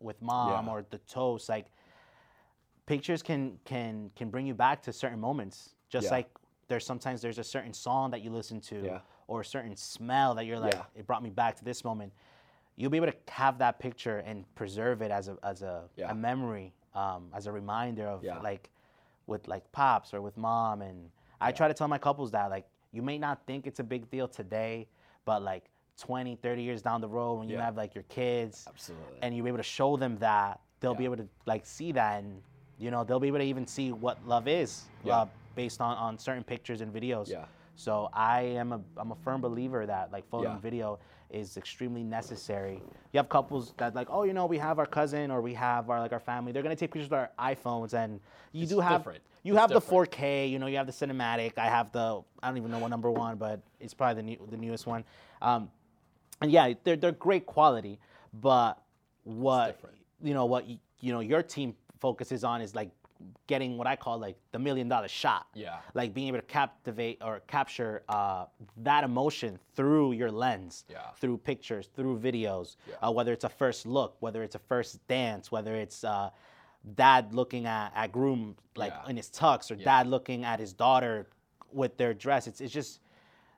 [0.00, 0.72] with mom, Yeah.
[0.72, 1.66] or the toast, like
[2.86, 5.74] pictures can can can bring you back to certain moments.
[5.88, 6.12] Just Yeah.
[6.12, 6.28] like
[6.68, 9.00] there's sometimes there's a certain song that you listen to, Yeah.
[9.28, 10.82] Or a certain smell that you're like, Yeah.
[10.94, 12.12] it brought me back to this moment.
[12.76, 16.10] You'll be able to have that picture and preserve it as a as a, Yeah.
[16.10, 18.38] a memory, um, as a reminder of Yeah.
[18.40, 18.70] like
[19.26, 20.82] with like pops or with mom.
[20.82, 21.10] And
[21.40, 24.10] I try to tell my couples that like you may not think it's a big
[24.10, 24.86] deal today,
[25.24, 25.64] but like
[25.98, 29.18] 20, 30 years down the road when you have like your kids Absolutely.
[29.22, 32.42] and you're able to show them that, they'll be able to like see that and
[32.78, 35.18] you know they'll be able to even see what love is Yeah.
[35.18, 37.30] uh, based on on certain pictures and videos.
[37.30, 37.44] Yeah.
[37.76, 40.52] So I am a I'm a firm believer that like photo Yeah.
[40.52, 40.98] and video
[41.30, 42.80] is extremely necessary.
[43.12, 45.90] You have couples that like, oh, you know, we have our cousin or we have
[45.90, 46.52] our like our family.
[46.52, 48.20] They're gonna take pictures with our iPhones, and
[48.52, 49.22] you It's do have different.
[49.42, 50.10] you It's have different.
[50.10, 50.50] the 4K.
[50.50, 51.58] You know, you have the cinematic.
[51.58, 54.48] I have the I don't even know what number one, but it's probably the new
[54.50, 55.04] the newest one.
[55.42, 55.70] Um,
[56.40, 57.98] and yeah, they're they're great quality,
[58.32, 58.80] but
[59.24, 59.80] what
[60.22, 62.90] you know what you know your team focuses on is like
[63.46, 65.78] getting what I call like the million dollar shot Yeah.
[65.94, 68.46] like being able to captivate or capture uh,
[68.78, 71.10] that emotion through your lens, Yeah.
[71.20, 72.96] through pictures, through videos, Yeah.
[73.08, 76.30] uh, whether it's a first look, whether it's a first dance, whether it's uh,
[76.94, 79.10] dad looking at, at groom like Yeah.
[79.10, 81.28] in his tux or dad looking at his daughter
[81.72, 82.46] with their dress.
[82.46, 83.00] It's, it's just,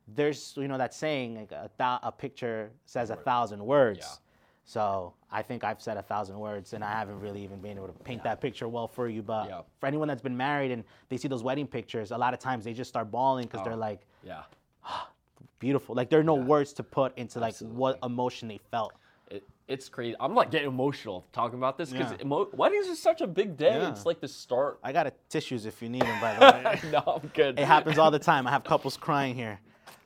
[0.08, 4.20] there's, you know, that saying, like a, thou- a picture says a thousand words.
[4.66, 4.72] Yeah.
[4.72, 7.86] So I think I've said a thousand words, and I haven't really even been able
[7.88, 9.22] to paint that picture well for you.
[9.22, 9.62] But Yeah.
[9.80, 12.64] for anyone that's been married and they see those wedding pictures, a lot of times
[12.64, 13.64] they just start bawling because Oh.
[13.64, 14.42] they're like Yeah.
[15.58, 15.94] beautiful.
[15.94, 16.44] Like there are no Yeah.
[16.44, 18.92] words to put into like what emotion they felt.
[19.30, 20.14] It, it's crazy.
[20.20, 22.20] I'm like getting emotional talking about this because Yeah.
[22.22, 23.76] emo- weddings is such a big day.
[23.80, 23.88] Yeah.
[23.90, 24.78] It's like the start.
[24.84, 26.20] I got a tissues if you need them.
[26.20, 26.40] By the
[26.86, 27.58] way, no, I'm good.
[27.58, 28.46] it happens all the time.
[28.46, 29.58] I have couples crying here.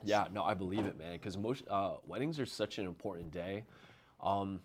[0.03, 1.13] Yeah, no, I believe it, man.
[1.13, 3.63] Because most uh, weddings are such an important day.
[4.21, 4.59] Um,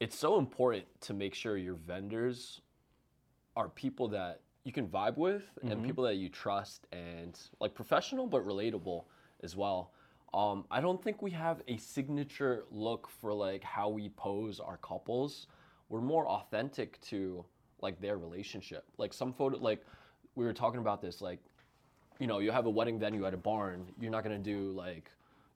[0.00, 2.60] it's so important to make sure your vendors
[3.56, 8.26] are people that you can vibe with and people that you trust and like professional
[8.26, 9.04] but relatable
[9.42, 9.92] as well.
[10.32, 14.78] Um, I don't think we have a signature look for like how we pose our
[14.78, 15.46] couples.
[15.88, 17.44] We're more authentic to
[17.80, 18.84] like their relationship.
[18.98, 19.84] Like some photo, like
[20.34, 21.38] we were talking about this, like
[22.18, 25.10] you know, you have a wedding venue at a barn, you're not gonna do like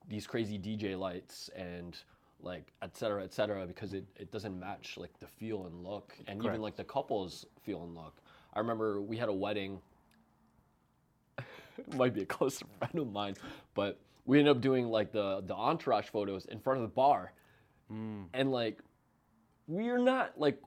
[0.07, 1.97] these crazy DJ lights and
[2.41, 6.15] like et cetera, et cetera, because it, it doesn't match like the feel and look
[6.27, 8.21] and even like the couple's feel and look.
[8.53, 9.79] I remember we had a wedding,
[11.37, 13.35] it might be a close friend of mine,
[13.73, 17.33] but we ended up doing like the, the entourage photos in front of the bar.
[17.91, 18.25] Mm.
[18.33, 18.79] And like,
[19.67, 20.59] we're not like,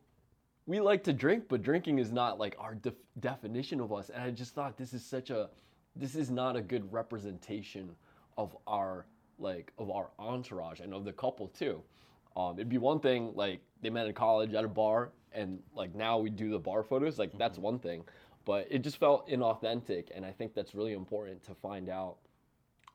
[0.67, 4.11] we like to drink, but drinking is not like our def- definition of us.
[4.11, 5.51] And I just thought this is such a,
[5.97, 7.91] this is not a good representation
[8.37, 9.07] of our
[9.38, 11.83] like of our entourage and of the couple too.
[12.37, 15.95] Um, it'd be one thing like they met in college at a bar, and like
[15.95, 17.18] now we do the bar photos.
[17.18, 18.05] Like that's one thing,
[18.45, 22.16] but it just felt inauthentic, and I think that's really important to find out,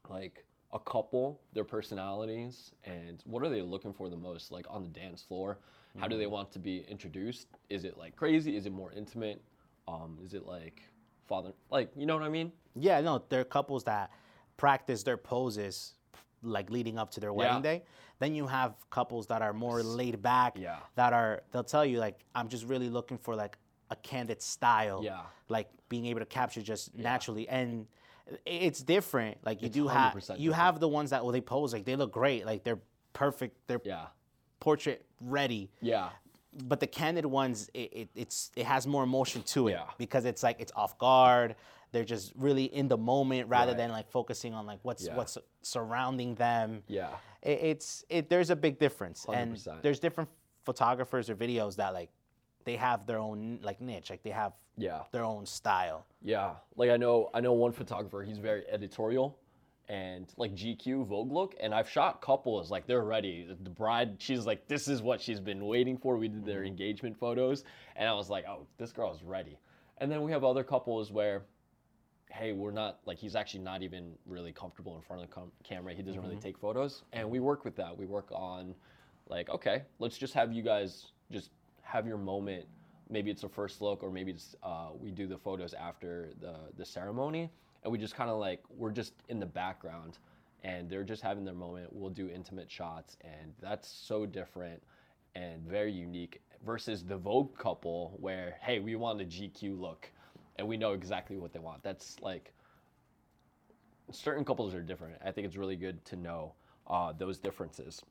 [0.09, 4.83] like a couple, their personalities, and what are they looking for the most, like on
[4.83, 5.59] the dance floor.
[5.99, 7.47] How do they want to be introduced?
[7.69, 8.55] Is it like crazy?
[8.55, 9.41] Is it more intimate?
[9.87, 10.83] Um, is it like
[11.27, 12.51] father, like you know what I mean?
[12.75, 14.11] Yeah, no, there are couples that
[14.57, 15.95] practice their poses
[16.43, 17.61] like leading up to their wedding Yeah.
[17.61, 17.83] day.
[18.19, 20.57] Then you have couples that are more laid back.
[20.57, 20.79] Yeah.
[20.95, 23.57] That are they'll tell you like I'm just really looking for like
[23.89, 25.01] a candid style.
[25.03, 25.21] Yeah.
[25.49, 27.87] Like being able to capture just naturally and
[28.45, 29.37] it's different.
[29.45, 30.53] Like you It's do have you different.
[30.55, 32.45] have the ones that well they pose like they look great.
[32.45, 32.79] Like they're
[33.13, 33.55] perfect.
[33.67, 34.07] They're Yeah,
[34.59, 35.71] portrait ready.
[35.81, 36.09] yeah,
[36.65, 39.83] but the candid ones, it, it it's it has more emotion to it Yeah.
[39.97, 41.55] because it's like it's off guard.
[41.91, 43.77] They're just really in the moment rather Right.
[43.77, 45.15] than like focusing on like what's Yeah.
[45.15, 46.83] what's surrounding them.
[46.87, 47.15] Yeah.
[47.41, 48.29] It, it's it.
[48.29, 49.81] There's a big difference, and 100%.
[49.81, 50.29] there's different
[50.63, 52.09] photographers or videos that like
[52.65, 55.03] they have their own like niche, like they have Yeah.
[55.11, 56.05] their own style.
[56.21, 58.21] Yeah, like I know I know one photographer.
[58.23, 59.39] He's very editorial,
[59.87, 61.55] and like GQ Vogue look.
[61.61, 63.43] And I've shot couples like they're ready.
[63.45, 66.17] The- The bride, she's like, this is what she's been waiting for.
[66.17, 66.67] We did their mm-hmm.
[66.67, 67.63] engagement photos,
[67.95, 69.57] and I was like, oh, this girl is ready.
[69.99, 71.43] And then we have other couples where,
[72.29, 75.51] hey, we're not like he's actually not even really comfortable in front of the com-
[75.63, 75.93] camera.
[75.93, 77.97] He doesn't really take photos, and we work with that.
[77.97, 78.75] We work on,
[79.29, 82.65] like, okay, let's just have you guys just have your moment.
[83.09, 86.55] Maybe it's a first look, or maybe it's uh, we do the photos after the
[86.77, 87.49] the ceremony,
[87.83, 90.17] and we just kind of like we're just in the background,
[90.63, 91.91] and they're just having their moment.
[91.93, 94.81] We'll do intimate shots, and that's so different
[95.35, 100.09] and very unique versus the Vogue couple where hey we want a GQ look,
[100.57, 101.83] and we know exactly what they want.
[101.83, 102.53] That's like
[104.11, 105.15] certain couples are different.
[105.23, 106.53] I think it's really good to know
[106.87, 108.01] uh, those differences.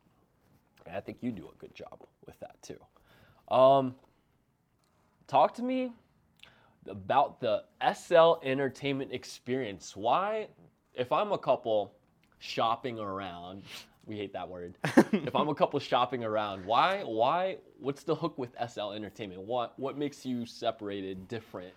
[0.86, 3.54] And I think you do a good job with that too.
[3.54, 3.94] Um,
[5.26, 5.92] talk to me
[6.88, 9.96] about the SL entertainment experience.
[9.96, 10.48] Why,
[10.94, 11.94] if I'm a couple
[12.38, 13.62] shopping around,
[14.04, 14.78] we hate that word.
[15.12, 19.42] if I'm a couple shopping around, why, why, what's the hook with SL entertainment?
[19.42, 21.72] What, what makes you separated, different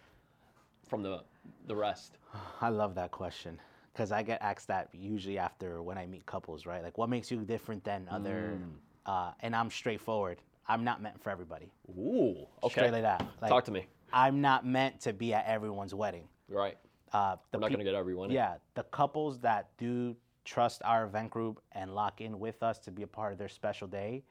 [0.89, 1.23] from the,
[1.67, 2.17] the rest?
[2.61, 3.59] I love that question
[3.93, 6.83] because I get asked that usually after when I meet couples, right?
[6.83, 8.59] Like, what makes you different than other?
[8.59, 8.69] Mm.
[9.05, 10.39] Uh, and I'm straightforward.
[10.67, 11.71] I'm not meant for everybody.
[11.97, 12.81] Ooh, okay.
[12.81, 13.25] Straight like that.
[13.41, 13.87] Like, Talk to me.
[14.13, 16.27] I'm not meant to be at everyone's wedding.
[16.47, 16.77] Right.
[17.11, 18.29] Uh, the I'm not peop- gonna get everyone.
[18.29, 18.35] in.
[18.35, 22.91] Yeah, the couples that do trust our event group and lock in with us to
[22.91, 24.23] be a part of their special day,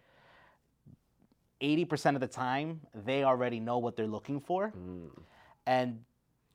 [1.61, 4.73] 80% of the time, they already know what they're looking for.
[4.77, 5.11] Mm.
[5.67, 6.01] And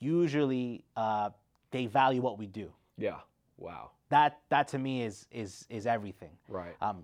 [0.04, 1.30] usually, uh,
[1.72, 2.72] they value what we do.
[2.98, 3.18] Yeah.
[3.58, 3.92] Wow.
[4.10, 6.32] That, that to me is, is, is everything.
[6.48, 6.76] Right.
[6.82, 7.04] Um,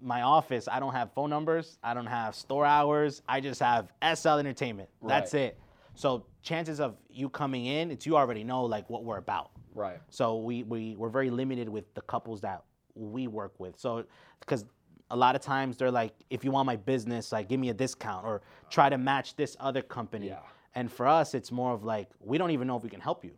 [0.00, 3.90] my office, I don't have phone numbers, I don't have store hours, I just have
[4.14, 4.90] SL Entertainment.
[5.02, 5.42] That's Right.
[5.44, 5.58] it.
[5.94, 9.50] So chances of you coming in, it's you already know like what we're about.
[9.74, 9.98] right.
[10.10, 13.78] So we, we we're very limited with the couples that we work with.
[13.78, 14.04] So
[14.40, 14.66] because
[15.10, 17.74] a lot of times they're like, if you want my business, like give me a
[17.74, 20.26] discount or try to match this other company.
[20.28, 20.40] Yeah.
[20.76, 23.24] And for us, it's more of like we don't even know if we can help
[23.24, 23.32] you.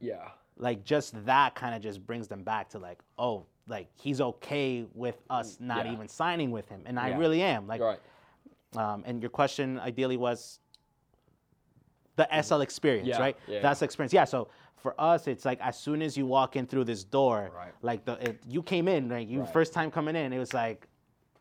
[0.00, 0.28] Yeah.
[0.56, 4.86] Like just that kind of just brings them back to like, oh, like he's okay
[4.94, 5.92] with us not Yeah.
[5.92, 7.18] even signing with him, and I Yeah.
[7.18, 7.66] really am.
[7.66, 7.98] Like, Right.
[8.76, 10.60] um, and your question ideally was
[12.16, 13.36] the SL experience, Yeah, right?
[13.48, 14.12] yeah, That's the experience.
[14.12, 14.24] Yeah.
[14.24, 17.72] So for us, it's like as soon as you walk in through this door, Right.
[17.82, 19.52] like the it, you came in, like you Right.
[19.52, 20.86] first time coming in, it was like.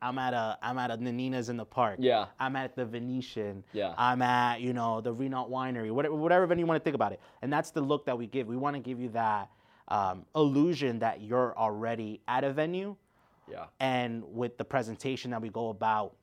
[0.03, 1.95] I'm at a I'm at a Nanina's in the park.
[1.99, 2.25] Yeah.
[2.39, 3.63] I'm at the Venetian.
[3.71, 3.93] Yeah.
[3.97, 5.91] I'm at you know the Renault Winery.
[5.91, 7.21] Whatever whatever venue you want to think about it.
[7.41, 8.47] And that's the look that we give.
[8.47, 9.49] We want to give you that
[9.87, 12.95] um, illusion that you're already at a venue,
[13.49, 13.65] Yeah.
[13.79, 16.15] and with the presentation that we go about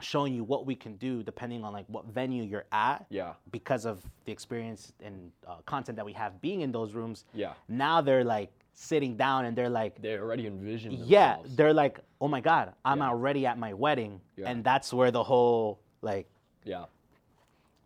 [0.00, 3.32] showing you what we can do depending on like what venue you're at Yeah.
[3.50, 7.54] because of the experience and uh, content that we have being in those rooms Yeah.
[7.68, 10.98] now they're like sitting down and they're like They already envisioned.
[10.98, 11.56] yeah themselves.
[11.56, 13.08] they're like oh my god i'm Yeah.
[13.08, 14.50] already at my wedding Yeah.
[14.50, 16.28] and that's where the whole like
[16.62, 16.84] Yeah.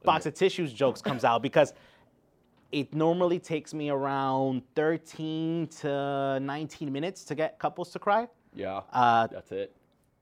[0.04, 1.74] box of tissues jokes comes out because
[2.72, 8.80] it normally takes me around 13 to 19 minutes to get couples to cry Yeah.
[8.92, 9.76] uh, That's it.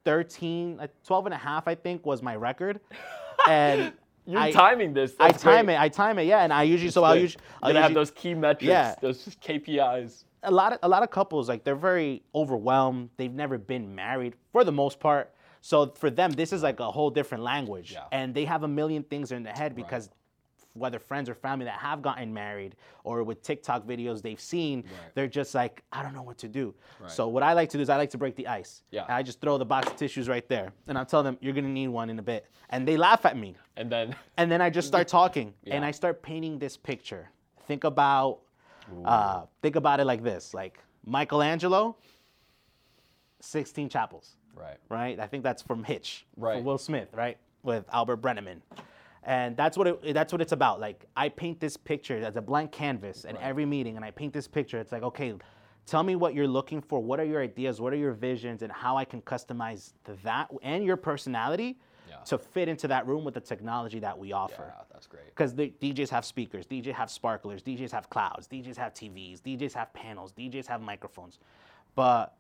[0.05, 2.79] 13 uh, 12 and a half i think was my record
[3.49, 3.95] and
[4.29, 5.15] You're I, timing this.
[5.19, 5.75] I time great.
[5.77, 8.11] it i time it yeah and i usually so i'll usually, I'll You have those
[8.11, 8.69] key metrics.
[8.69, 8.95] Yeah.
[9.01, 10.25] Those KPIs.
[10.43, 13.09] a lot of a lot of couples like they're very overwhelmed.
[13.17, 15.33] They've never been married for the most part.
[15.61, 18.05] So for them, this is like a whole different language, Yeah.
[18.19, 20.09] and they have a million things in their head because
[20.79, 25.15] whether friends or family that have gotten married or with TikTok videos they've seen, Right.
[25.15, 26.75] they're just like, I don't know what to do.
[27.01, 27.11] Right.
[27.11, 28.83] So what I like to do is I like to break the ice.
[28.91, 29.05] Yeah.
[29.05, 31.55] And I just throw the box of tissues right there, and I tell them you're
[31.55, 33.57] gonna need one in a bit, and they laugh at me.
[33.77, 34.15] And then.
[34.37, 37.29] And then I just start talking and I start painting this picture.
[37.67, 38.41] Think about
[39.05, 40.55] uh, think about it like this.
[40.55, 41.97] Like Michelangelo,
[43.41, 44.77] Sistine Chapels, Right.
[44.89, 45.19] right?
[45.21, 46.27] I think that's from Hitch.
[46.37, 46.57] Right.
[46.59, 47.37] For Will Smith, right?
[47.63, 48.61] With Albert Brennaman.
[49.29, 50.81] And that's what it, that's what it's about.
[50.81, 53.45] Like I paint this picture as a blank canvas in Right.
[53.45, 54.79] every meeting and I paint this picture.
[54.81, 55.35] It's like, okay,
[55.85, 56.99] tell me what you're looking for.
[57.03, 57.79] What are your ideas?
[57.79, 62.17] What are your visions and how I can customize that and your personality Yeah.
[62.25, 65.27] to fit into that room with the technology that we offer Yeah, that's great.
[65.27, 69.75] because the DJs have speakers, DJs have sparklers, DJs have clouds, DJs have TVs, DJs
[69.75, 71.39] have panels, DJs have microphones,
[71.95, 72.35] but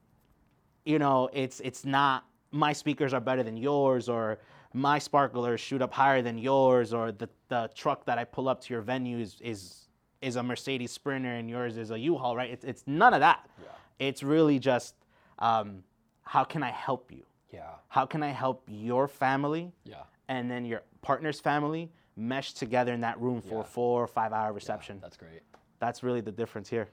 [0.87, 4.39] you know it's it's not my speakers are better than yours or
[4.73, 8.61] my sparklers shoot up higher than yours, or the, the truck that I pull up
[8.63, 9.89] to your venue is is,
[10.21, 12.51] is a Mercedes Sprinter and yours is a U-Haul, right?
[12.51, 13.49] It's it's none of that.
[13.63, 13.69] Yeah.
[14.09, 14.95] It's really just
[15.39, 15.83] um,
[16.23, 17.25] how can I help you?
[17.53, 17.71] Yeah.
[17.89, 20.03] How can I help your family Yeah.
[20.29, 23.61] and then your partner's family mesh together in that room for Yeah.
[23.61, 24.97] a four or five hour reception?
[24.97, 25.41] Yeah, That's great.
[25.79, 26.89] That's really the difference here.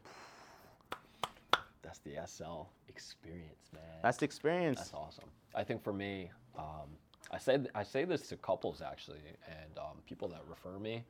[1.81, 3.83] That's the SL experience, man.
[4.01, 4.77] That's the experience.
[4.77, 5.25] That's awesome.
[5.53, 6.89] I think for me, um,
[7.31, 11.03] I say I say this to couples actually, and um, people that refer me.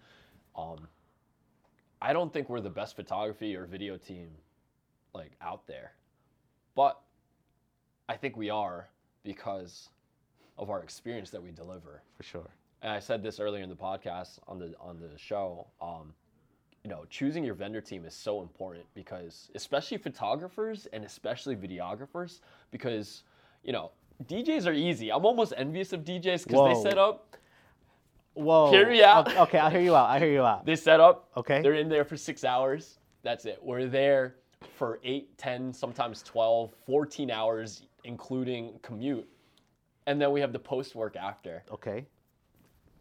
[0.56, 0.88] Um,
[2.02, 4.30] I don't think we're the best photography or video team,
[5.14, 5.94] like out there,
[6.76, 7.02] but
[8.08, 8.88] I think we are
[9.24, 9.90] because
[10.58, 12.02] of our experience that we deliver.
[12.16, 12.50] for sure.
[12.82, 15.68] And I said this earlier in the podcast on the on the show.
[15.82, 16.14] Um,
[16.84, 22.42] you know, choosing your vendor team is so important because, especially photographers and especially videographers,
[22.70, 23.24] because
[23.64, 23.92] you know
[24.24, 25.12] DJs are easy.
[25.12, 27.36] I'm almost envious of DJs because they set up,
[28.34, 28.70] Whoa.
[28.70, 29.34] Hear me out.
[29.38, 30.10] Okay, I'll hear you out.
[30.10, 30.66] I'll hear you out.
[30.66, 31.30] they set up.
[31.38, 31.62] Okay.
[31.62, 33.00] They're in there for six hours.
[33.24, 33.60] That's it.
[33.62, 34.36] We're there
[34.76, 39.26] for eight, 10, sometimes 12, 14 hours, including commute.
[40.06, 41.64] And then we have the post work after.
[41.72, 42.06] Okay.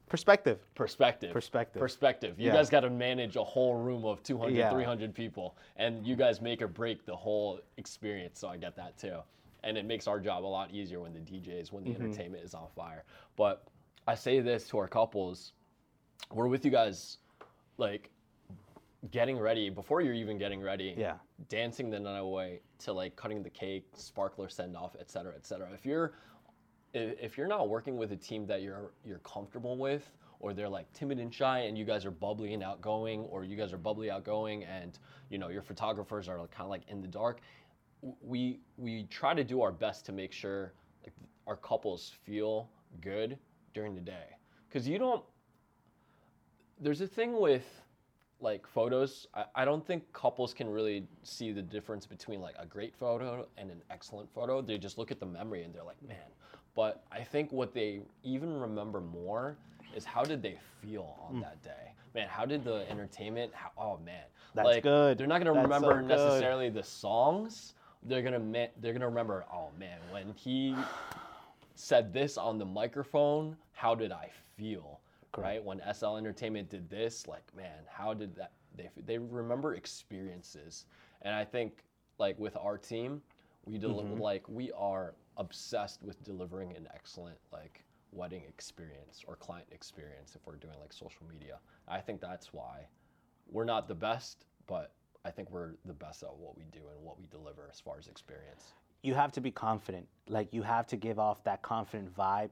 [0.08, 0.60] Perspective.
[0.74, 1.80] perspective Perspective.
[1.80, 2.52] perspective you Yeah.
[2.52, 4.70] guys got to manage a whole room of 200 Yeah.
[4.70, 8.96] 300 people and you guys make or break the whole experience so i get that
[8.98, 9.16] too
[9.64, 12.04] and it makes our job a lot easier when the djs when the Mm-hmm.
[12.04, 13.04] entertainment is on fire
[13.36, 13.64] but
[14.06, 15.52] i say this to our couples
[16.32, 17.18] we're with you guys
[17.78, 18.10] like
[19.10, 21.14] getting ready before you're even getting ready Yeah.
[21.48, 25.44] dancing the night away to like cutting the cake sparkler send off et cetera et
[25.46, 26.12] cetera if you're
[26.94, 30.68] if, if you're not working with a team that you're you're comfortable with or they're
[30.68, 33.78] like timid and shy and you guys are bubbly and outgoing or you guys are
[33.78, 34.98] bubbly outgoing and
[35.30, 37.40] you know your photographers are kind of like in the dark
[38.20, 41.14] we we try to do our best to make sure like
[41.46, 42.68] our couples feel
[43.00, 43.38] good
[43.72, 44.36] during the day.
[44.68, 45.22] Because you don't
[46.80, 47.64] there's a thing with
[48.40, 49.26] like photos.
[49.32, 53.46] I, I don't think couples can really see the difference between like a great photo
[53.56, 54.60] and an excellent photo.
[54.60, 56.16] They just look at the memory and they're like man.
[56.74, 59.56] But i think what they even remember more
[59.94, 61.42] is how did they feel on mm.
[61.42, 61.92] that day?
[62.14, 64.24] Man how did the entertainment how, oh man.
[64.54, 65.16] That's like good.
[65.18, 69.44] they're not going to That's so remember necessarily the songs they're me- they're to remember
[69.52, 70.74] oh man when he
[71.74, 75.00] said this on the microphone how did i feel?
[75.36, 75.62] Right?
[75.64, 80.86] When sl entertainment did this like man how did that they, they remember experiences.
[81.22, 81.84] And i think
[82.18, 83.20] like with our team
[83.66, 84.20] we deliver Mm-hmm.
[84.20, 90.46] like we are obsessed with delivering an excellent like wedding experience or client experience if
[90.46, 91.58] we're doing like social media.
[91.88, 92.86] I think that's why
[93.50, 94.92] we're not the best but
[95.24, 97.96] i think we're the best at what we do and what we deliver as far
[97.98, 100.08] as experience you have to be confident.
[100.28, 102.48] Like you have to give off that confident vibe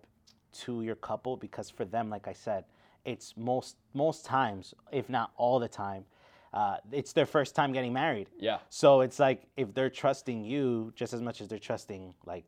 [0.61, 2.65] to your couple because for them, like I said,
[3.07, 6.05] it's most most times, if not all the time,
[6.53, 8.29] uh, it's their first time getting married.
[8.39, 12.45] yeah So it's like if they're trusting you just as much as they're trusting like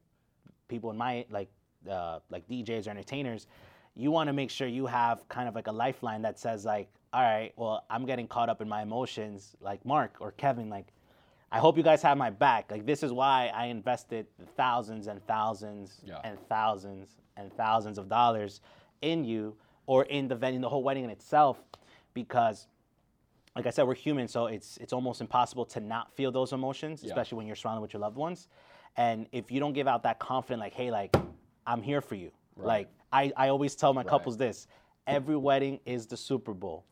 [0.68, 1.48] people in my like
[1.90, 3.46] uh, like DJs or entertainers,
[3.96, 6.88] you want to make sure you have kind of like a lifeline that says like,
[7.14, 10.88] all right, well, I'm getting caught up in my emotions, like Mark or Kevin, like.
[11.52, 12.68] I hope you guys have my back.
[12.72, 16.18] Like this is why I invested thousands and thousands Yeah.
[16.24, 18.60] and thousands and thousands of dollars
[19.02, 19.54] in you
[19.86, 21.62] or in the venue, the whole wedding in itself,
[22.12, 22.66] because
[23.54, 27.04] like I said, we're human, so it's it's almost impossible to not feel those emotions,
[27.04, 27.10] Yeah.
[27.10, 28.48] especially when you're surrounded with your loved ones.
[28.96, 31.14] And if you don't give out that confident, like, hey, like,
[31.68, 32.32] I'm here for you.
[32.56, 34.66] Like I, I always tell my couples this:
[35.06, 36.84] every wedding is the Super Bowl.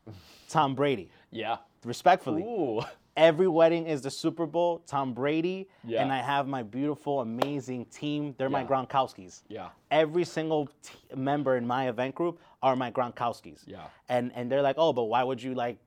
[0.49, 2.81] Tom Brady, yeah respectfully, ooh
[3.17, 4.83] every wedding is the Super Bowl.
[4.87, 6.03] Tom Brady, Yeah.
[6.03, 8.35] and I have my beautiful, amazing team.
[8.39, 13.63] They're my Gronkowskis yeah every single t- member in my event group are my Gronkowskis.
[13.67, 13.87] Yeah.
[14.09, 15.79] And and they're like, oh, but why would you like,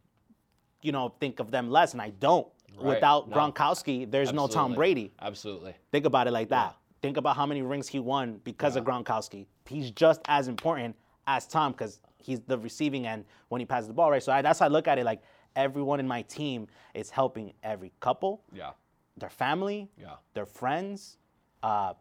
[0.82, 1.94] you know, think of them less?
[1.94, 2.48] And I don't.
[2.78, 2.96] Right.
[2.96, 3.36] Without No.
[3.38, 5.14] Gronkowski, there's no Tom Brady.
[5.22, 6.76] absolutely Think about it like that.
[7.02, 9.46] Think about how many rings he won because of Gronkowski.
[9.66, 10.96] He's just as important
[11.28, 14.24] as Tom because he's the receiving end when he passes the ball, right?
[14.24, 15.06] So I, that's how I look at it.
[15.06, 15.22] Like
[15.56, 18.72] everyone in my team is helping every couple, yeah
[19.18, 20.16] their family, Yeah.
[20.34, 21.18] their friends,
[21.64, 21.94] uh,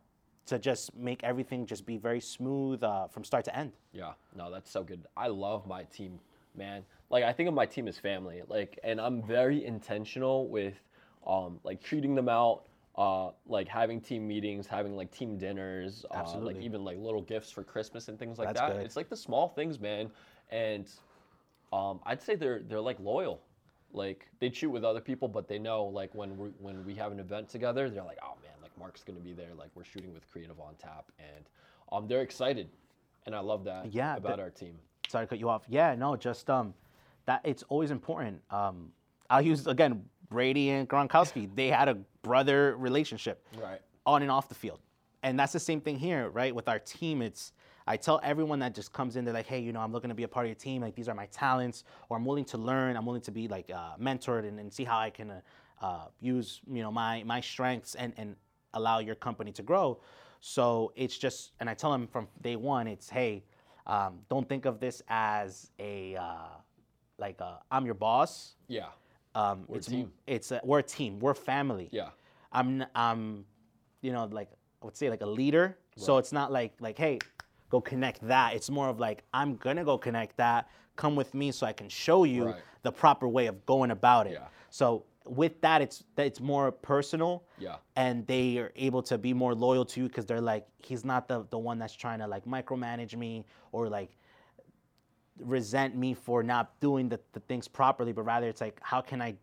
[0.46, 3.70] to just make everything just be very smooth uh, from start to end.
[3.92, 5.06] Yeah, no, that's so good.
[5.16, 6.18] I love my team,
[6.56, 6.82] man.
[7.10, 8.42] Like I think of my team as family.
[8.48, 10.74] Like, and I'm very intentional with,
[11.26, 12.64] um, like treating them out,
[12.96, 17.50] uh, like having team meetings, having like team dinners, uh, like even like little gifts
[17.50, 18.76] for Christmas and things like That's that.
[18.76, 18.84] good.
[18.84, 20.10] It's like the small things, man.
[20.50, 20.88] And,
[21.72, 23.40] um, I'd say they're they're like loyal.
[23.92, 27.10] Like they shoot with other people, but they know like when we when we have
[27.12, 29.54] an event together, they're like, oh man, like Mark's gonna be there.
[29.56, 31.44] Like we're shooting with Creative on Tap, and
[31.92, 32.68] um, they're excited
[33.26, 34.78] and I love that Yeah, about the- our team.
[35.08, 35.64] sorry to cut you off.
[35.68, 36.74] Yeah, no, just um,
[37.26, 38.42] that it's always important.
[38.50, 38.92] Um,
[39.30, 41.48] I'll use again Brady and Gronkowski.
[41.54, 43.80] they had a brother relationship, Right.
[44.06, 44.80] on and off the field,
[45.22, 46.54] and that's the same thing here, right?
[46.54, 47.52] With our team, it's
[47.86, 50.14] I tell everyone that just comes in, they're like, hey, you know, I'm looking to
[50.14, 50.80] be a part of your team.
[50.80, 52.96] Like these are my talents, or I'm willing to learn.
[52.96, 55.40] I'm willing to be like uh, mentored and, and see how I can uh,
[55.82, 58.36] uh, use you know my my strengths and and
[58.72, 60.00] allow your company to grow.
[60.40, 63.44] So it's just, and I tell them from day one, it's hey,
[63.86, 66.48] um, don't think of this as a uh,
[67.18, 68.54] like i I'm your boss.
[68.68, 68.88] Yeah.
[69.34, 70.12] Um, We're a it's team.
[70.26, 71.18] It's a, we're a team.
[71.18, 71.88] We're family.
[71.92, 72.10] Yeah.
[72.52, 73.44] I'm I'm,
[74.00, 74.48] you know, like
[74.82, 75.76] I would say like a leader.
[75.96, 77.18] So it's not like like hey,
[77.70, 78.54] go connect that.
[78.54, 80.68] It's more of like I'm gonna go connect that.
[80.96, 82.62] Come with me so I can show you Right.
[82.82, 84.34] the proper way of going about it.
[84.34, 84.46] Yeah.
[84.70, 87.42] So with that, it's that it's more personal.
[87.58, 87.76] Yeah.
[87.96, 91.26] And they are able to be more loyal to you because they're like he's not
[91.26, 94.10] the the one that's trying to like micromanage me or like
[95.40, 99.20] resent me for not doing the, the things properly, but rather it's like how can
[99.20, 99.34] I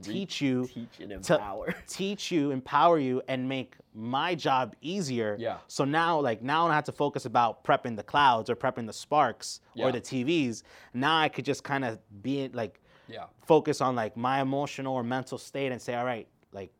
[0.00, 1.74] teach you Teach and to empower.
[1.88, 5.36] teach you, empower you, and make my job easier.
[5.40, 5.56] Yeah.
[5.66, 8.86] So now, like now, I don't have to focus about prepping the clouds or prepping
[8.86, 9.86] the sparks Yeah.
[9.86, 10.62] or the TVs.
[10.94, 13.24] Now I could just kind of be like Yeah.
[13.44, 16.70] focus on like my emotional or mental state and say, all right, like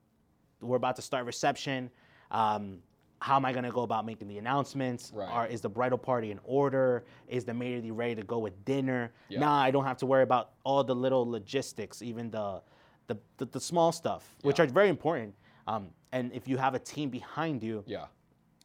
[0.60, 1.90] we're about to start reception.
[2.30, 2.78] Um,
[3.20, 5.10] how am I gonna go about making the announcements?
[5.14, 5.28] Right.
[5.28, 7.04] Are, is the bridal party in order?
[7.26, 9.12] Is the maid ready to go with dinner?
[9.28, 9.40] Yeah.
[9.40, 12.62] Now I don't have to worry about all the little logistics, even the
[13.08, 15.34] the, the, the small stuff, which are very important.
[15.66, 18.04] Um, and if you have a team behind you, Yeah.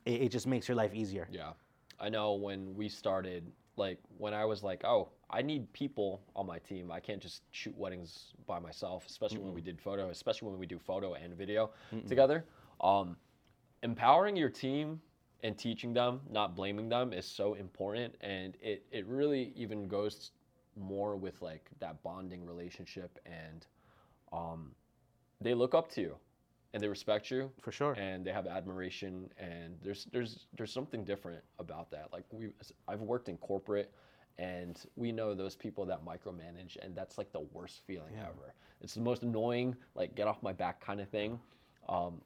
[0.05, 1.27] it, it just makes your life easier.
[1.31, 1.51] Yeah.
[1.97, 6.45] I know when we started, like when I was like, oh, I need people on
[6.45, 6.91] my team.
[6.91, 10.65] I can't just shoot weddings by myself, especially when we did photo, especially when we
[10.65, 11.71] do photo and video
[12.07, 12.43] together.
[12.81, 13.15] Um,
[13.83, 15.01] empowering your team
[15.43, 18.15] and teaching them, not blaming them, is so important.
[18.21, 20.31] And it, it really even goes
[20.77, 23.67] more with like that bonding relationship and
[24.31, 24.71] um,
[25.41, 26.15] they look up to you
[26.73, 27.93] and they respect you For sure.
[27.93, 29.29] and they have admiration.
[29.37, 32.09] And there's there's there's something different about that.
[32.11, 32.49] Like we
[32.87, 33.91] i've worked in corporate
[34.39, 38.55] and we know those people that micromanage and that's like the worst feeling ever.
[38.81, 41.39] It's the most annoying like get off my back kind of thing.
[41.89, 42.21] Um,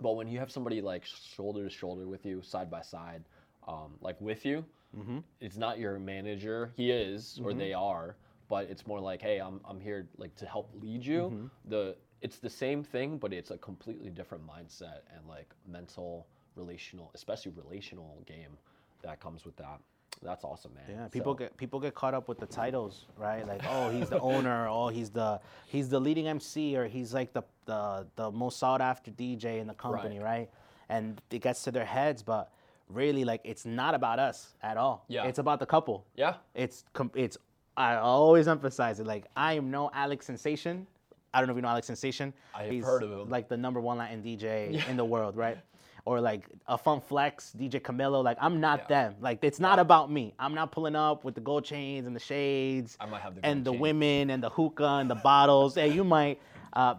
[0.00, 3.22] but when you have somebody like shoulder to shoulder with you side by side
[3.68, 4.64] um, like with you
[4.96, 5.18] mm-hmm.
[5.40, 6.72] it's not your manager.
[6.76, 7.58] He is or mm-hmm.
[7.58, 8.16] they are
[8.48, 11.22] but it's more like hey i'm, I'm here like to help lead you.
[11.22, 11.46] Mm-hmm.
[11.68, 16.26] The it's the same thing but it's a completely different mindset and like mental
[16.56, 18.56] relational especially relational game
[19.02, 19.80] that comes with that
[20.24, 23.46] that's awesome man Yeah, people So, get people get caught up with the titles, right?
[23.46, 27.32] Like, oh, he's the owner, oh, he's the he's the leading MC, or he's like
[27.32, 30.24] the the, the most sought after DJ in the company, Right.
[30.40, 30.50] right.
[30.88, 32.50] And it gets to their heads, but
[32.90, 35.04] really, like, it's not about us at all.
[35.08, 35.24] Yeah.
[35.26, 36.04] it's about the couple.
[36.14, 37.38] yeah It's it's
[37.76, 39.06] I always emphasize it.
[39.06, 40.86] Like, I am no Alex Sensation.
[41.32, 42.32] I don't know if you know Alex Sensation.
[42.54, 43.28] I have He's heard of him.
[43.28, 45.58] Like the number one Latin DJ in the world, right?
[46.06, 48.22] Or like a Funk Flex, DJ Camilo.
[48.22, 48.86] Like I'm not Yeah.
[49.08, 49.14] them.
[49.20, 50.34] Like it's not about me.
[50.38, 53.46] I'm not pulling up with the gold chains and the shades i might have the
[53.46, 53.80] and the chain.
[53.80, 55.76] women and the hookah and the bottles.
[55.76, 56.38] hey, you might,
[56.74, 56.94] uh,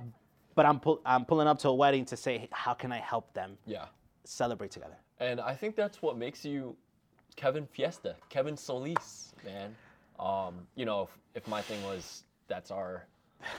[0.55, 2.97] but I'm pull, I'm pulling up to a wedding to say, hey, how can I
[2.99, 3.85] help them yeah
[4.23, 4.97] celebrate together?
[5.19, 6.75] And I think that's what makes you
[7.35, 9.75] Kevin Fiesta, Kevin Solis, man.
[10.19, 13.05] Um, you know, if, if my thing was that's our,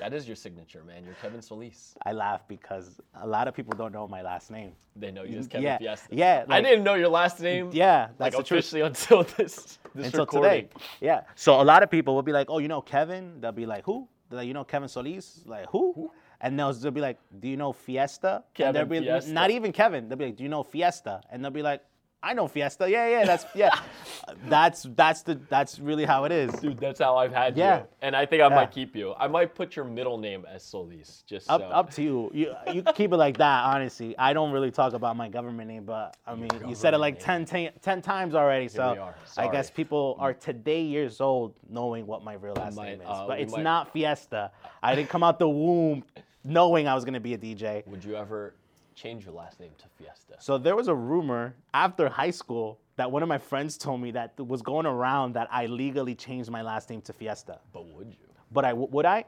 [0.00, 1.04] that is your signature, man.
[1.04, 1.94] You're Kevin Solis.
[2.04, 4.72] I laugh because a lot of people don't know my last name.
[4.94, 6.08] They know you as Kevin yeah, Fiesta.
[6.10, 7.70] yeah, I didn't know your last name.
[7.72, 8.60] Yeah, like that's truth.
[8.60, 10.68] officially until this this until recording.
[10.68, 10.84] today.
[11.00, 11.22] Yeah.
[11.34, 13.84] So a lot of people will be like, "Oh, you know Kevin?" They'll be like,
[13.84, 16.10] "Who?" They're like, "You know Kevin Solis?" Like, "Who?"
[16.40, 19.32] And they'll, they'll be like, "Do you know Fiesta?" Kevin and they'll be Fiesta.
[19.32, 20.08] not even Kevin.
[20.08, 21.82] They'll be like, "Do you know Fiesta?" And they'll be like,
[22.22, 22.90] "I know Fiesta.
[22.90, 23.78] Yeah, yeah, that's yeah."
[24.48, 26.52] that's that's the that's really how it is.
[26.54, 27.78] Dude, that's how I've had Yeah.
[27.78, 27.84] you.
[28.02, 28.54] And I think I Yeah.
[28.54, 29.14] might keep you.
[29.18, 31.66] I might put your middle name as Solis, just Up, so.
[31.68, 32.30] up to you.
[32.34, 33.64] You you keep it like that.
[33.64, 36.98] Honestly, I don't really talk about my government name, but I mean, you said it
[36.98, 38.68] like 10, 10, 10 times already.
[38.68, 39.12] So.
[39.36, 43.06] I guess people are today years old knowing what my real last might, name is.
[43.08, 44.50] uh, but it's might- not Fiesta.
[44.82, 46.04] I didn't come out the womb
[46.44, 47.82] knowing I was gonna be a DJ.
[47.86, 48.54] Would you ever
[48.96, 50.34] change your last name to Fiesta?
[50.40, 54.10] So there was a rumor after high school that one of my friends told me
[54.12, 57.60] that was going around that I legally changed my last name to Fiesta.
[57.72, 58.26] But would you?
[58.50, 59.24] But I would I?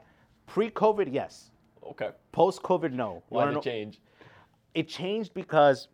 [0.47, 1.51] Pre-COVID, yes.
[1.83, 2.09] Okay.
[2.31, 3.23] Post-COVID, no.
[3.29, 3.99] Why the know- change?
[4.73, 5.87] it changed because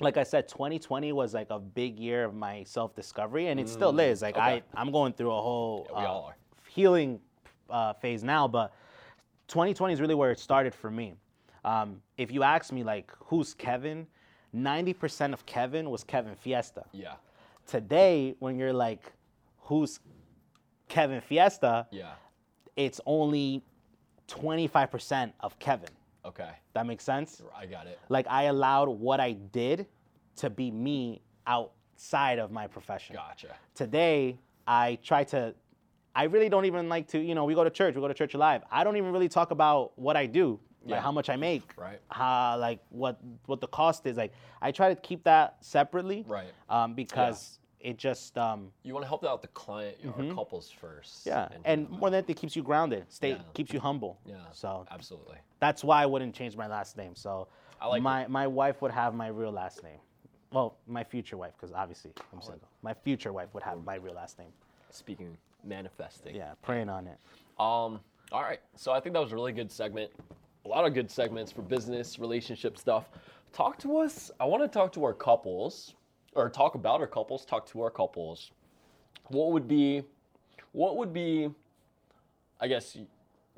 [0.00, 3.98] like i said 2020 was like a big year of my self-discovery and it still
[4.00, 4.62] is like i okay.
[4.74, 6.30] i'm going through a whole Yeah, uh,
[6.68, 7.20] healing
[7.70, 8.74] uh, phase now but
[9.48, 11.14] 2020 is really where it started for me
[11.64, 14.06] um, if you ask me like who's kevin
[14.54, 17.14] 90% of kevin was kevin fiesta Yeah.
[17.66, 19.12] Today, when you're like,
[19.60, 19.98] who's
[20.88, 21.86] Kevin Fiesta?
[21.90, 22.12] Yeah.
[22.76, 23.62] It's only
[24.28, 25.88] 25% of Kevin.
[26.24, 26.50] Okay.
[26.74, 27.42] That makes sense?
[27.56, 27.98] I got it.
[28.08, 29.86] Like I allowed what I did
[30.36, 33.16] to be me outside of my profession.
[33.16, 33.54] Gotcha.
[33.74, 35.54] Today, I try to
[36.16, 38.14] I really don't even like to, you know, we go to church, we go to
[38.14, 38.62] church live.
[38.70, 41.00] I don't even really talk about what I do, like Yeah.
[41.00, 42.00] how much I make, Right.
[42.08, 44.16] How like what what the cost is.
[44.16, 46.52] Like I try to keep that separately, Right.
[46.68, 51.26] Um, because it just um, You want to help out the client or couples first.
[51.26, 51.28] Mm-hmm.
[51.28, 53.38] yeah, do and more than that, it keeps you grounded, stay Yeah.
[53.54, 54.18] keeps you humble.
[54.26, 54.36] Yeah.
[54.52, 55.36] So absolutely.
[55.60, 57.14] that's why I wouldn't change my last name.
[57.14, 57.48] So
[57.80, 59.98] I like my my wife would have my real last name.
[60.52, 62.68] Well, my future wife, because obviously I'm single.
[62.82, 64.52] My future wife would have my real last name.
[64.90, 66.34] Speaking manifesting.
[66.36, 67.18] Yeah, praying on it.
[67.58, 68.00] Um.
[68.32, 68.60] All right.
[68.76, 70.10] So I think that was a really good segment.
[70.64, 73.10] A lot of good segments for business, relationship stuff.
[73.52, 74.30] Talk to us.
[74.40, 75.94] I want to talk to our couples,
[76.34, 77.44] or talk about our couples.
[77.44, 78.50] Talk to our couples.
[79.28, 80.02] What would be,
[80.72, 81.50] what would be,
[82.60, 82.96] I guess,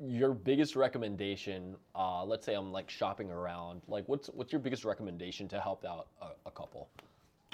[0.05, 1.75] your biggest recommendation?
[1.95, 3.81] Uh, let's say I'm like shopping around.
[3.87, 6.89] Like, what's what's your biggest recommendation to help out a, a couple?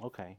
[0.01, 0.36] Okay.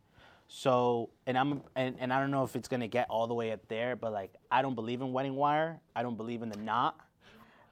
[0.49, 3.53] So, and I'm and, and I don't know if it's gonna get all the way
[3.53, 5.81] up there, but like I don't believe in wedding wire.
[5.97, 6.99] I don't believe in the knot.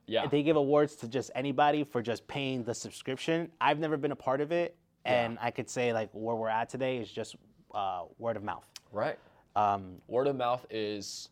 [0.06, 0.26] Yeah.
[0.26, 3.50] They give awards to just anybody for just paying the subscription.
[3.60, 6.68] I've never been a part of it, and I could say like where we're at
[6.68, 7.36] today is just
[7.74, 8.66] uh, word of mouth.
[8.92, 9.18] right.
[9.54, 11.28] Um, Word of mouth is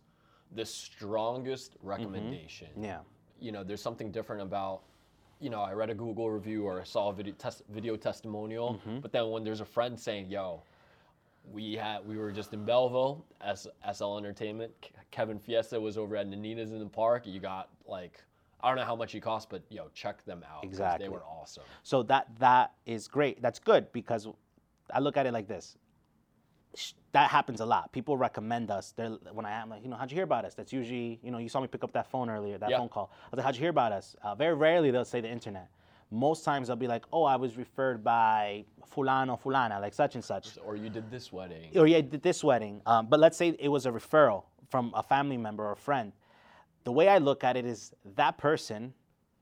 [0.55, 2.69] the strongest recommendation.
[2.79, 2.99] yeah.
[3.41, 4.83] you know, there's something different about,
[5.41, 8.75] you know, I read a Google review or I saw a video, tes- video testimonial,
[8.75, 8.99] Mm-hmm.
[9.01, 10.63] but then when there's a friend saying, yo,
[11.51, 14.71] we had we were just in Belleville as SL Entertainment.
[14.83, 17.27] Ke- Kevin Fiesta was over at Nanina's in the park.
[17.27, 18.23] You got like
[18.63, 20.63] I don't know how much he cost, but yo, check them out.
[20.63, 21.07] 'cause Exactly.
[21.07, 21.65] They were awesome.
[21.83, 23.41] So that that is great.
[23.43, 24.29] That's good because
[24.93, 25.77] I look at it like this.
[26.75, 27.91] Sh- That happens a lot.
[27.91, 28.93] People recommend us.
[28.93, 30.55] They're, when I am like, you know, how'd you hear about us?
[30.55, 32.79] That's usually, you know, you saw me pick up that phone earlier, that Yeah.
[32.79, 33.11] phone call.
[33.25, 34.15] I was like, how'd you hear about us?
[34.23, 35.69] Uh, very rarely they'll say the internet.
[36.13, 40.25] Most times they'll be like, oh, I was referred by fulano, fulana, like such and
[40.25, 40.57] such.
[40.65, 41.77] Or you did this wedding.
[41.77, 42.81] Or yeah, did this wedding.
[42.87, 46.13] Um, but let's say it was a referral from a family member or a friend.
[46.85, 48.95] The way I look at it is that person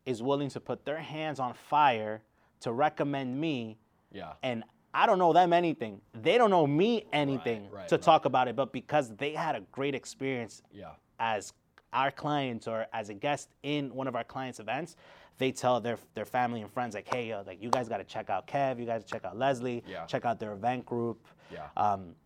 [0.07, 2.22] is willing to put their hands on fire
[2.61, 3.78] to recommend me
[4.11, 4.32] Yeah.
[4.43, 4.64] and
[4.95, 6.01] I don't know them anything.
[6.14, 8.03] They don't know me anything right, to right.
[8.03, 10.93] talk about it, but because they had a great experience Yeah.
[11.20, 11.53] as
[11.93, 14.97] our clients or as a guest in one of our clients' events,
[15.36, 18.05] they tell their their family and friends like, "Hey, yo, like you guys got to
[18.05, 18.80] check out Kev.
[18.80, 19.84] You guys check out Leslie.
[19.86, 20.05] Yeah.
[20.07, 21.68] Check out their event group." Yeah.
[21.76, 22.16] Um,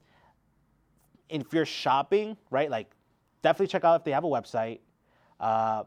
[1.28, 2.90] if you're shopping, right, like
[3.42, 4.80] definitely check out if they have a website.
[5.42, 5.84] Uh,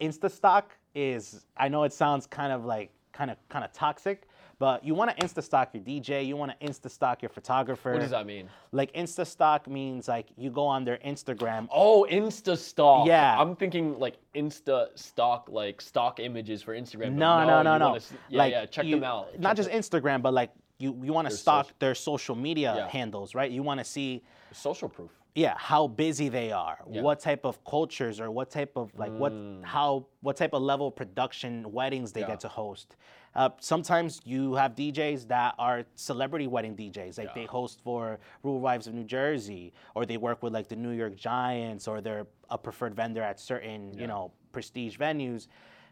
[0.00, 4.26] InstaStock is, I know it sounds kind of like kind of kind of toxic,
[4.58, 7.92] but you want to InstaStock your DJ, you want to InstaStock your photographer.
[7.92, 8.48] what does that mean?
[8.72, 11.68] Like InstaStock means like you go on their Instagram.
[11.72, 13.06] Oh, Insta stock.
[13.06, 13.38] Yeah.
[13.38, 17.12] I'm thinking like Insta stock, like stock images for Instagram.
[17.14, 17.86] No, no, no, no.
[17.88, 18.66] wanna s- yeah, like yeah.
[18.66, 19.38] Check you- them out.
[19.38, 22.74] Not just the- Instagram, but like you you want to stock social- their social media
[22.76, 22.88] Yeah.
[22.88, 23.50] handles, right?
[23.50, 24.22] You want to see
[24.52, 25.10] social proof.
[25.34, 27.00] Yeah how busy they are Yeah.
[27.02, 30.88] what type of cultures or what type of like what how what type of level
[30.88, 32.24] of production weddings they Mm.
[32.24, 32.32] Yeah.
[32.32, 32.96] get to host
[33.34, 38.60] uh, sometimes you have djs that are celebrity wedding djs like they host for rural
[38.60, 42.26] wives of new jersey or they work with like the new york giants or they're
[42.50, 45.46] a preferred vendor at certain you know prestige venues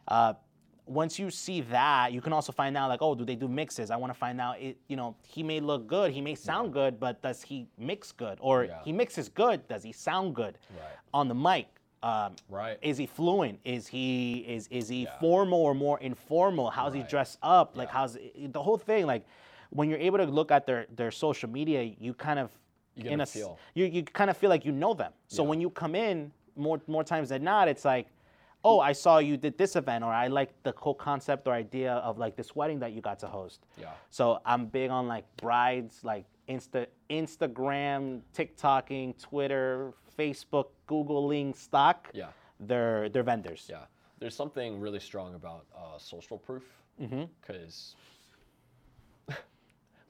[0.09, 0.35] uh,
[0.91, 3.93] once you see that, you can also find out like, oh, do they do mixes?
[3.93, 4.61] I want to find out.
[4.61, 8.11] It, you know, he may look good, he may sound good, but does he mix
[8.11, 8.39] good?
[8.41, 8.81] Or Yeah.
[8.85, 10.97] he mixes good, does he sound good Right.
[11.15, 11.69] on the mic?
[12.03, 12.77] Um, Right.
[12.83, 13.61] Is he fluent?
[13.65, 15.19] Is he is is he Yeah.
[15.21, 16.71] formal or more informal?
[16.71, 17.09] How's he Right.
[17.09, 17.77] dressed up?
[17.77, 17.95] Like Yeah.
[17.99, 18.19] how's
[18.57, 19.07] the whole thing?
[19.07, 19.25] Like
[19.71, 22.51] when you're able to look at their their social media, you kind of
[22.97, 23.59] You get in a feel.
[23.75, 25.13] you you kind of feel like you know them.
[25.29, 25.51] So Yeah.
[25.51, 28.07] when you come in more more times than not, it's like,
[28.65, 31.95] oh, I saw you did this event, or I like the whole concept or idea
[31.95, 33.67] of like this wedding that you got to host.
[33.79, 33.93] Yeah.
[34.11, 42.11] So I'm big on like brides, like Insta Instagram, TikToking, Twitter, Facebook, Googling stock.
[42.13, 42.27] Yeah.
[42.59, 43.67] They're they're vendors.
[43.71, 43.85] Yeah.
[44.19, 46.65] There's something really strong about uh, social proof
[47.01, 47.23] Mm-hmm.
[47.41, 47.95] because,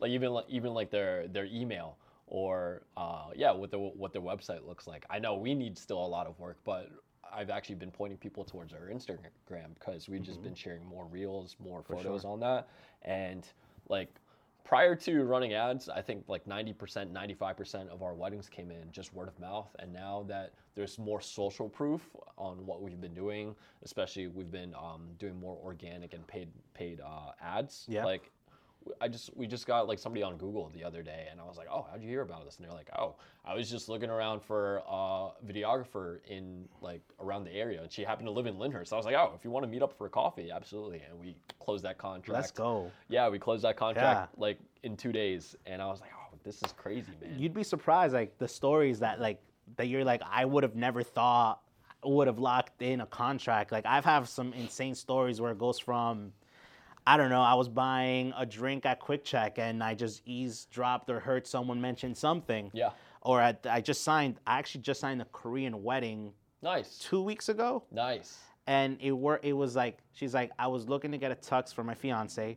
[0.01, 1.97] like even like even like their their email
[2.27, 5.05] or uh, yeah, what their what their website looks like.
[5.09, 6.89] I know we need still a lot of work, but
[7.33, 11.57] I've actually been pointing people towards our Instagram because we've just been sharing more reels,
[11.59, 12.69] more photos on that,
[13.03, 13.47] and
[13.89, 14.09] like
[14.65, 19.13] prior to running ads, I think like 90%, 95% of our weddings came in just
[19.13, 19.69] word of mouth.
[19.81, 22.03] And now that there's more social proof
[22.39, 27.01] on what we've been doing, especially we've been um, doing more organic and paid paid
[27.01, 27.85] uh, ads.
[27.89, 28.05] Yeah.
[28.05, 28.31] Like
[29.01, 31.57] I just we just got like somebody on Google the other day, and I was
[31.57, 32.57] like, oh, how'd you hear about this?
[32.57, 37.45] And they're like, oh, I was just looking around for a videographer in like around
[37.45, 37.83] the area.
[37.83, 38.89] And she happened to live in Lyndhurst.
[38.89, 41.03] So I was like, oh, if you want to meet up for a coffee, absolutely.
[41.09, 42.35] And we closed that contract.
[42.35, 42.91] Let's go.
[43.09, 46.63] Yeah, we closed that contract like in two days, and I was like, oh, this
[46.63, 47.39] is crazy, man.
[47.39, 49.41] You'd be surprised, like the stories that like
[49.77, 51.61] that you're like, I would have never thought
[52.03, 53.73] would have locked in a contract.
[53.73, 56.33] Like I've have some insane stories where it goes from
[57.07, 61.19] I don't know, I was buying a drink at QuickChek and I just eavesdropped or
[61.21, 62.71] heard someone mention something.
[62.73, 62.91] Yeah.
[63.23, 66.33] Or I, I just signed, I actually just signed a Korean wedding
[66.63, 66.99] Nice.
[66.99, 67.85] two weeks ago.
[67.91, 68.39] Nice.
[68.67, 71.75] And it were it was like she's like I was looking to get a tux
[71.75, 72.57] for my fiance,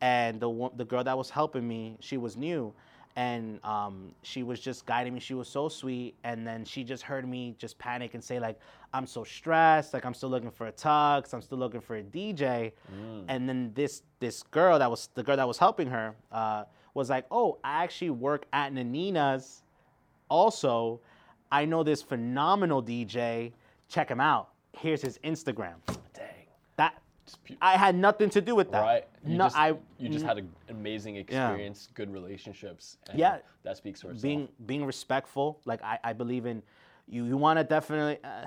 [0.00, 2.72] and the the girl that was helping me she was new,
[3.18, 5.18] and um, she was just guiding me.
[5.18, 8.60] She was so sweet, and then she just heard me just panic and say like
[8.94, 12.02] I'm so stressed, like I'm still looking for a tux, I'm still looking for a
[12.02, 12.70] DJ,
[13.26, 16.62] and then this this girl that was the girl that was helping her uh,
[16.94, 19.62] was like, oh I actually work at Nanina's
[20.30, 21.00] also,
[21.50, 23.52] I know this phenomenal DJ.
[23.88, 24.50] Check him out.
[24.72, 25.74] Here's his Instagram.
[27.32, 27.40] Dang.
[27.46, 28.82] That pu- I had nothing to do with that.
[28.82, 29.04] Right.
[29.24, 32.98] You no, just, I you just had an amazing experience, good relationships.
[33.10, 33.38] And Yeah.
[33.64, 34.22] That speaks for itself.
[34.22, 35.60] being being respectful.
[35.64, 36.62] Like I, I believe in
[37.08, 37.24] you.
[37.24, 38.18] You want to definitely.
[38.24, 38.46] Uh,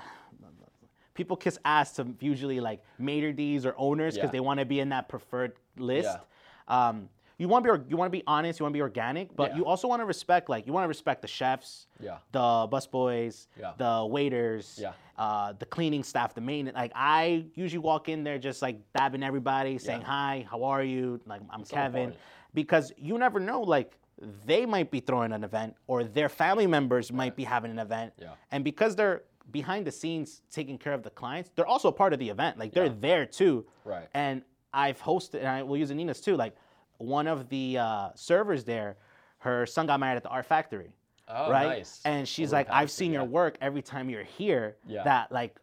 [1.14, 4.32] people kiss ass to usually like maitre d's or owners because Yeah.
[4.32, 6.08] they want to be in that preferred list.
[6.08, 6.88] Yeah.
[6.88, 7.08] Um,
[7.42, 8.60] you want to be you want to be honest.
[8.60, 9.56] You want to be organic, but Yeah.
[9.58, 12.18] you also want to respect like you want to respect the chefs, Yeah.
[12.30, 12.38] the
[12.74, 13.72] busboys, Yeah.
[13.76, 14.92] the waiters, Yeah.
[15.18, 16.70] uh, the cleaning staff, the main.
[16.72, 21.20] Like I usually walk in there just like dabbing everybody, saying hi, how are you?
[21.26, 22.20] Like I'm so Kevin, important.
[22.54, 23.60] because you never know.
[23.62, 23.98] Like
[24.46, 28.12] they might be throwing an event, or their family members might be having an event,
[28.18, 28.34] Yeah.
[28.52, 32.12] and because they're behind the scenes taking care of the clients, they're also a part
[32.12, 32.56] of the event.
[32.56, 33.66] Like they're there too.
[33.84, 34.06] Right.
[34.14, 36.36] And I've hosted, and I will use Nanina's too.
[36.36, 36.54] Like
[37.02, 38.96] one of the uh, servers there,
[39.38, 40.92] her son got married at the Art Factory.
[41.28, 41.78] Oh, right?
[41.78, 42.00] nice.
[42.04, 44.76] And she's Over like, I've seen your work every time you're here.
[44.86, 45.04] Yeah.
[45.04, 45.58] That like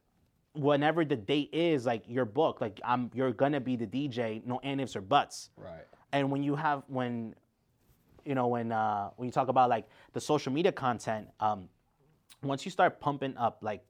[0.53, 4.59] whenever the date is, like your book, like I'm you're gonna be the DJ, no
[4.63, 5.49] ands or buts.
[5.57, 5.85] Right.
[6.11, 7.35] And when you have when
[8.25, 11.69] you know when uh, when you talk about like the social media content, um,
[12.41, 13.83] once you start pumping up like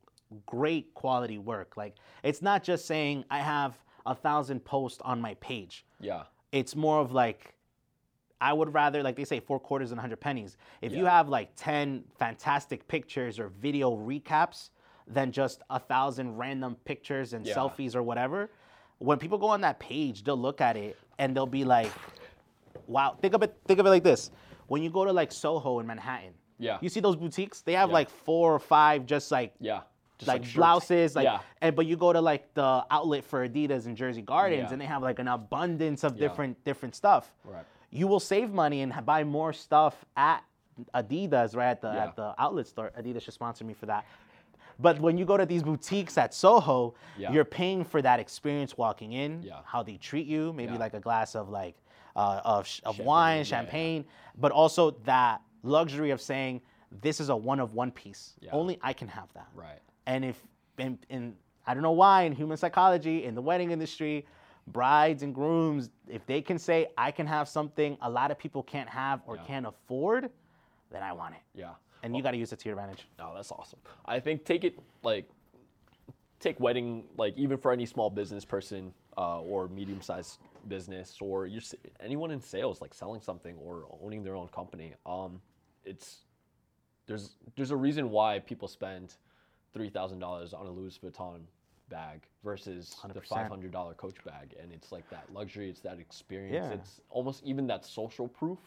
[0.45, 5.35] great quality work, like it's not just saying I have a thousand posts on my
[5.35, 5.85] page.
[5.99, 6.23] Yeah.
[6.51, 7.55] It's more of like
[8.41, 10.57] I would rather like they say four quarters and a hundred pennies.
[10.81, 14.69] If you have like ten fantastic pictures or video recaps
[15.07, 17.55] than just a thousand random pictures and Yeah.
[17.55, 18.49] selfies or whatever,
[18.99, 21.91] when people go on that page, they'll look at it and they'll be like,
[22.87, 23.57] "Wow!" Think of it.
[23.65, 24.31] Think of it like this:
[24.67, 26.77] when you go to like Soho in Manhattan, Yeah.
[26.81, 27.61] you see those boutiques.
[27.61, 27.93] They have Yeah.
[27.93, 29.81] like four or five just like Yeah.
[30.19, 30.55] Just like, shirts.
[30.55, 31.39] blouses, like, yeah.
[31.61, 34.71] and but you go to like the outlet for Adidas in Jersey Gardens, Yeah.
[34.73, 36.27] and they have like an abundance of Yeah.
[36.27, 37.33] different different stuff.
[37.45, 37.63] Right.
[37.89, 40.43] You will save money and buy more stuff at
[40.93, 42.91] Adidas, right at the at the outlet store.
[42.99, 44.05] Adidas should sponsor me for that.
[44.81, 49.13] But when you go to these boutiques at Soho, you're paying for that experience walking
[49.13, 51.75] in, how they treat you, maybe like a glass of like
[52.15, 54.05] uh, of, sh- of Champagne, wine, champagne,
[54.37, 56.59] but also that luxury of saying
[57.01, 58.33] this is a one of one piece.
[58.51, 59.47] Only I can have that.
[59.53, 59.79] Right.
[60.09, 60.41] And if
[60.79, 61.35] in, in
[61.67, 64.25] I don't know why in human psychology in the wedding industry,
[64.67, 68.63] brides and grooms, if they can say I can have something a lot of people
[68.63, 69.43] can't have or Yeah.
[69.43, 70.31] can't afford,
[70.89, 71.41] then I want it.
[71.53, 71.73] Yeah.
[72.01, 73.07] And you got to use it to your advantage.
[73.19, 73.79] No, that's awesome.
[74.05, 75.29] I think take it like
[76.39, 81.45] take wedding like even for any small business person uh, or medium sized business or
[81.45, 81.61] you
[81.99, 84.95] anyone in sales like selling something or owning their own company.
[85.05, 85.39] Um,
[85.85, 86.23] it's
[87.05, 89.15] there's there's a reason why people spend
[89.73, 91.41] three thousand dollars on a Louis Vuitton
[91.89, 93.25] bag versus the 100%.
[93.25, 95.69] five hundred dollar Coach bag, and it's like that luxury.
[95.69, 96.67] It's that experience.
[96.69, 96.77] Yeah.
[96.77, 98.59] It's almost even that social proof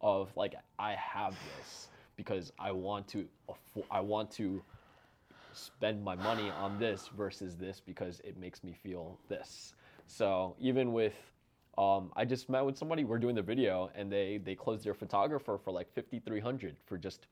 [0.00, 4.62] of like I have this because I want to afford, I want to
[5.52, 9.74] spend my money on this versus this because it makes me feel this.
[10.06, 11.14] So even with
[11.78, 13.04] um, I just met with somebody.
[13.04, 16.76] We're doing the video, and they they closed their photographer for like fifty three hundred
[16.84, 17.26] for just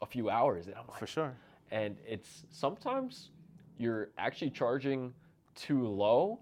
[0.00, 1.34] a few hours, and I'm like, For sure.
[1.70, 3.30] And it's sometimes
[3.78, 5.12] you're actually charging
[5.54, 6.38] too low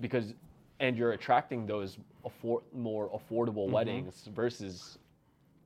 [0.00, 0.34] because
[0.80, 1.98] and you're attracting those
[2.74, 4.98] more affordable weddings versus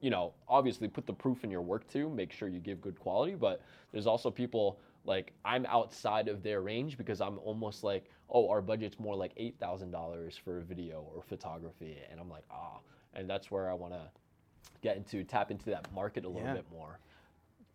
[0.01, 2.99] you know obviously put the proof in your work too make sure you give good
[2.99, 8.11] quality but there's also people like i'm outside of their range because i'm almost like
[8.31, 12.79] oh our budget's more like $8000 for a video or photography and i'm like ah.
[13.15, 14.11] And that's where i want to
[14.83, 16.55] get into tap into that market a little Yeah.
[16.55, 16.99] bit more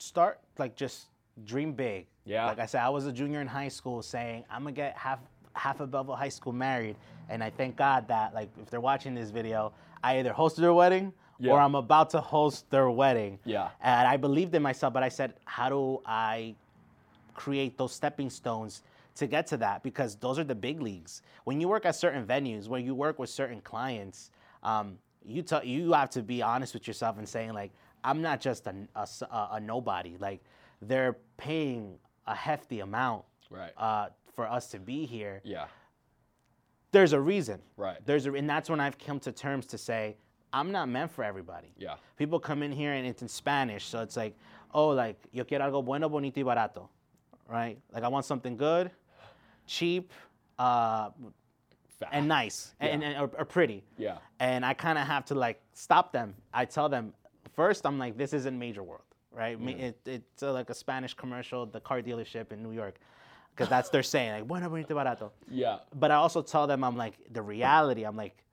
[0.01, 1.05] Start like just
[1.45, 2.07] dream big.
[2.25, 2.47] Yeah.
[2.47, 5.19] Like I said, I was a junior in high school saying I'm gonna get have
[5.53, 6.95] half of Belleville High School married,
[7.29, 9.73] and I thank God that like if they're watching this video,
[10.03, 11.51] I either hosted their wedding Yeah.
[11.51, 13.37] or I'm about to host their wedding.
[13.45, 13.69] Yeah.
[13.79, 16.55] And I believed in myself, but I said, how do I
[17.35, 18.81] create those stepping stones
[19.15, 19.83] to get to that?
[19.83, 21.21] Because those are the big leagues.
[21.43, 24.31] When you work at certain venues, where you work with certain clients,
[24.63, 27.71] um, you tell you have to be honest with yourself and saying like,
[28.03, 30.17] I'm not just a a nobody.
[30.19, 30.41] Like
[30.81, 31.97] they're paying
[32.27, 33.71] a hefty amount Right.
[33.77, 35.41] uh, for us to be here.
[35.43, 35.65] yeah.
[36.91, 37.61] There's a reason.
[37.77, 37.97] Right.
[38.05, 40.17] There's a, and that's when I've come to terms to say
[40.53, 41.73] I'm not meant for everybody.
[41.77, 41.95] Yeah.
[42.17, 44.35] People come in here and it's in Spanish, so it's like,
[44.73, 46.89] oh, like yo quiero algo bueno, bonito y barato,
[47.47, 47.77] right?
[47.93, 48.91] Like I want something good,
[49.65, 50.11] cheap,
[50.59, 51.11] uh,
[52.11, 53.07] and nice, and, Yeah.
[53.09, 53.83] and or, or pretty.
[53.97, 54.17] Yeah.
[54.39, 56.35] And I kind of have to like stop them.
[56.53, 57.13] I tell them
[57.53, 59.59] first, I'm like, this isn't Major World, right?
[59.59, 62.95] Me It, it's uh, like a Spanish commercial, the car dealership in New York,
[63.53, 65.79] because that's their saying, like bueno, bonito, barato Yeah.
[65.93, 68.03] but I also tell them I'm like the reality.
[68.03, 68.43] I'm like,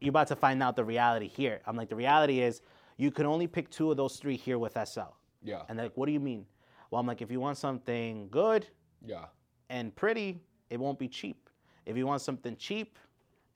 [0.00, 1.60] you're about to find out the reality here.
[1.66, 2.62] I'm like the reality is
[2.96, 5.12] you can only pick two of those three here with SL.
[5.42, 5.62] Yeah.
[5.68, 6.46] And they're like, what do you mean?
[6.90, 8.66] Well, I'm like, if you want something good
[9.06, 9.26] Yeah.
[9.70, 10.40] and pretty,
[10.70, 11.48] it won't be cheap.
[11.86, 12.98] If you want something cheap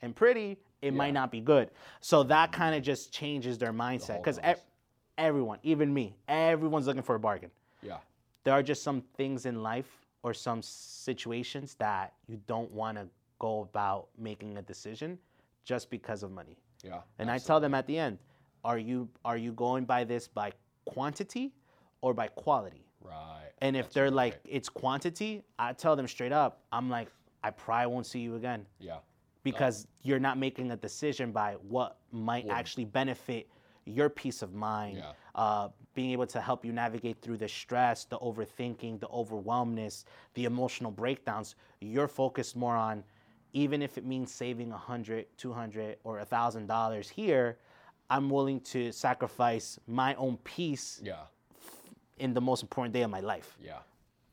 [0.01, 1.71] and pretty, it might not be good.
[2.01, 4.65] So that kind of just changes their mindset because concept.
[5.23, 7.51] Everyone, even me, everyone's looking for a bargain
[7.83, 7.99] Yeah.
[8.45, 9.91] there are just some things in life
[10.25, 13.07] or some situations that you don't want to
[13.39, 15.19] go about making a decision
[15.65, 16.57] just because of money.
[16.85, 17.01] Yeah.
[17.19, 18.19] And I tell them at the end,
[18.65, 20.53] are you are you going by this by
[20.85, 21.53] quantity
[22.01, 22.85] or by quality?
[23.01, 23.51] Right.
[23.61, 27.09] And if That's they're really like it's quantity, I tell them straight up, I'm like
[27.45, 28.99] I probably won't see you again Yeah.
[29.43, 33.49] because you're not making a decision by what might actually benefit
[33.85, 35.13] your peace of mind, Yeah.
[35.35, 40.05] uh, being able to help you navigate through the stress, the overthinking, the overwhelmness,
[40.35, 41.55] the emotional breakdowns.
[41.81, 43.05] You're focused more on,
[43.53, 47.59] even if it means saving a hundred, two hundred, or a thousand dollars here,
[48.09, 51.25] I'm willing to sacrifice my own peace Yeah.
[52.19, 53.59] in the most important day of my life.
[53.61, 53.79] Yeah.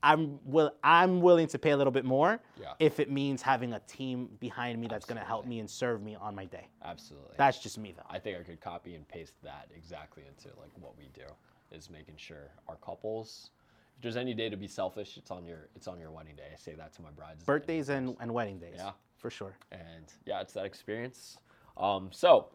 [0.01, 2.73] I'm will I'm willing to pay a little bit more Yeah.
[2.79, 6.01] if it means having a team behind me that's going to help me and serve
[6.01, 6.67] me on my day.
[6.83, 7.35] Absolutely.
[7.37, 8.03] That's just me though.
[8.09, 11.25] I think I could copy and paste that exactly into like what we do
[11.71, 13.51] is making sure our couples
[13.97, 16.43] if there's any day to be selfish, it's on your it's on your wedding day.
[16.53, 17.43] I say that to my brides.
[17.43, 18.75] Birthdays and, and wedding days.
[18.77, 18.91] Yeah.
[19.17, 19.53] For sure.
[19.73, 21.37] and yeah, it's that experience.
[21.75, 22.47] Um, so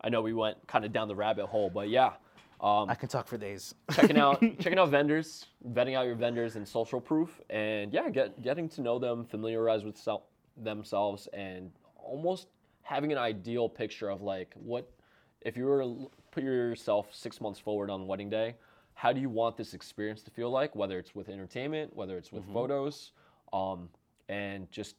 [0.00, 2.12] I know we went kind of down the rabbit hole, but yeah,
[2.60, 3.74] um, I can talk for days.
[3.90, 8.42] checking out checking out vendors, vetting out your vendors and social proof, and yeah, get,
[8.42, 10.22] getting to know them, familiarize with self,
[10.56, 12.48] themselves, and almost
[12.82, 14.90] having an ideal picture of like what
[15.42, 18.54] if you were to put yourself six months forward on wedding day,
[18.94, 20.74] how do you want this experience to feel like?
[20.74, 22.52] Whether it's with entertainment, whether it's with Mm-hmm.
[22.52, 23.12] photos,
[23.52, 23.88] um,
[24.28, 24.96] and just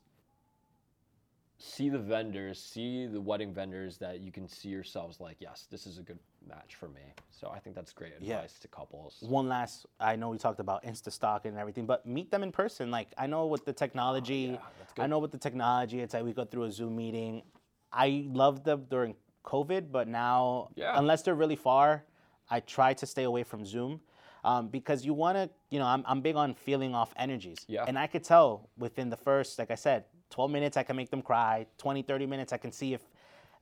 [1.58, 5.88] see the vendors, see the wedding vendors that you can see yourselves like, yes, this
[5.88, 7.02] is a good match for me.
[7.32, 8.62] So I think that's great advice Yeah.
[8.62, 9.18] to couples.
[9.22, 12.52] One last, I know we talked about Insta stock and everything, but meet them in
[12.52, 12.90] person.
[12.92, 14.66] Like I know with the technology, Oh,
[14.98, 17.44] yeah, I know with the technology, it's like we go through a Zoom meeting.
[17.92, 20.98] I loved them during COVID, but now, Yeah.
[20.98, 22.04] unless they're really far,
[22.50, 24.02] I try to stay away from Zoom.
[24.44, 27.66] Um, because you want to, you know, I'm, I'm big on feeling off energies.
[27.68, 27.84] Yeah.
[27.88, 31.10] And I could tell within the first, like I said, 12 minutes, I can make
[31.10, 31.66] them cry.
[31.78, 33.02] 20, 30 minutes, I can see if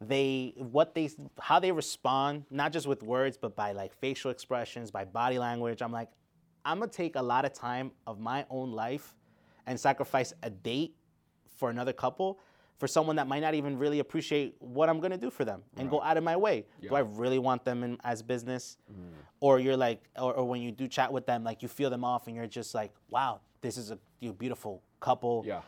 [0.08, 4.92] they what they how they respond not just with words but by like facial expressions
[4.92, 5.82] by body language.
[5.82, 6.10] I'm like
[6.64, 9.16] i'm gonna take a lot of time of my own life
[9.68, 10.96] and sacrifice a date
[11.58, 12.40] for another couple
[12.78, 15.90] for someone that might not even really appreciate what i'm gonna do for them and
[15.90, 16.66] go out of my way.
[16.82, 18.78] Do i really want them in, as business?
[18.92, 19.12] Mm.
[19.40, 22.04] Or you're like or, or when you do chat with them like you feel them
[22.04, 25.44] off and you're just like wow this is a you beautiful couple.
[25.46, 25.62] Yeah.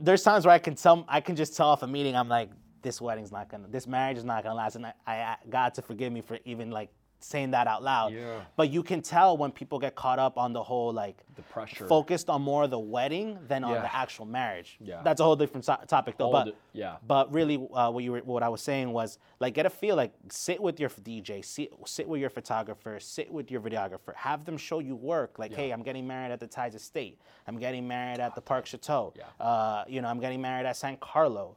[0.00, 2.50] there's times where I can tell, I can just tell off a meeting, I'm like,
[2.84, 5.82] this wedding's not gonna, this marriage is not gonna last, and I, I God to
[5.82, 8.12] forgive me for even like saying that out loud.
[8.12, 8.40] Yeah.
[8.54, 11.86] But you can tell when people get caught up on the whole like The pressure.
[11.86, 13.80] focused on more of the wedding than on Yeah.
[13.80, 14.76] the actual marriage.
[14.78, 15.00] Yeah.
[15.02, 16.30] That's a whole different so- topic though.
[16.30, 16.96] But yeah.
[17.06, 19.96] But really, uh, what you were, what I was saying was like get a feel,
[19.96, 24.44] like sit with your DJ, sit, sit with your photographer, sit with your videographer, have
[24.44, 25.38] them show you work.
[25.38, 27.18] Like, hey, I'm getting married at the Tides Estate.
[27.46, 29.14] I'm getting married at the Park Chateau.
[29.16, 29.24] Yeah.
[29.42, 31.56] Uh, you know, I'm getting married at San Carlo.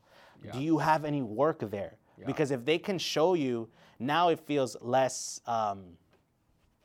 [0.53, 1.93] Do you have any work there?
[2.25, 3.69] Because if they can show you,
[3.99, 5.39] now it feels less.
[5.45, 5.83] Um,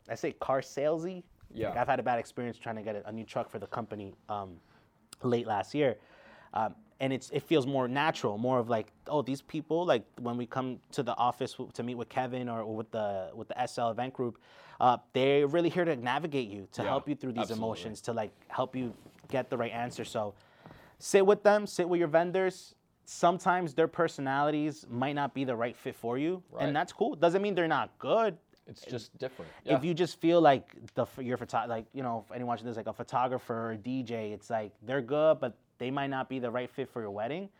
[0.08, 1.22] I say car salesy.
[1.54, 1.68] Yeah.
[1.68, 3.66] Like I've had a bad experience trying to get a, a new truck for the
[3.66, 4.56] company um,
[5.22, 5.96] late last year,
[6.54, 10.36] um, and it's it feels more natural, more of like oh these people like when
[10.36, 13.88] we come to the office to meet with Kevin or with the with the SL
[13.88, 14.38] event group,
[14.80, 17.64] uh, they're really here to navigate you to Yeah, help you through these absolutely.
[17.66, 18.94] emotions to like help you
[19.28, 20.04] get the right answer.
[20.04, 20.34] So
[20.98, 22.74] sit with them, sit with your vendors.
[23.16, 26.64] Sometimes their personalities might not be the right fit for you, Right.
[26.66, 27.14] and that's cool.
[27.14, 28.38] Doesn't mean they're not good.
[28.66, 29.50] It's just different.
[29.64, 29.76] Yeah.
[29.76, 32.76] If you just feel like the your photo, like you know, if anyone watching this,
[32.76, 36.38] like a photographer or a DJ, it's like they're good, but they might not be
[36.38, 37.50] the right fit for your wedding.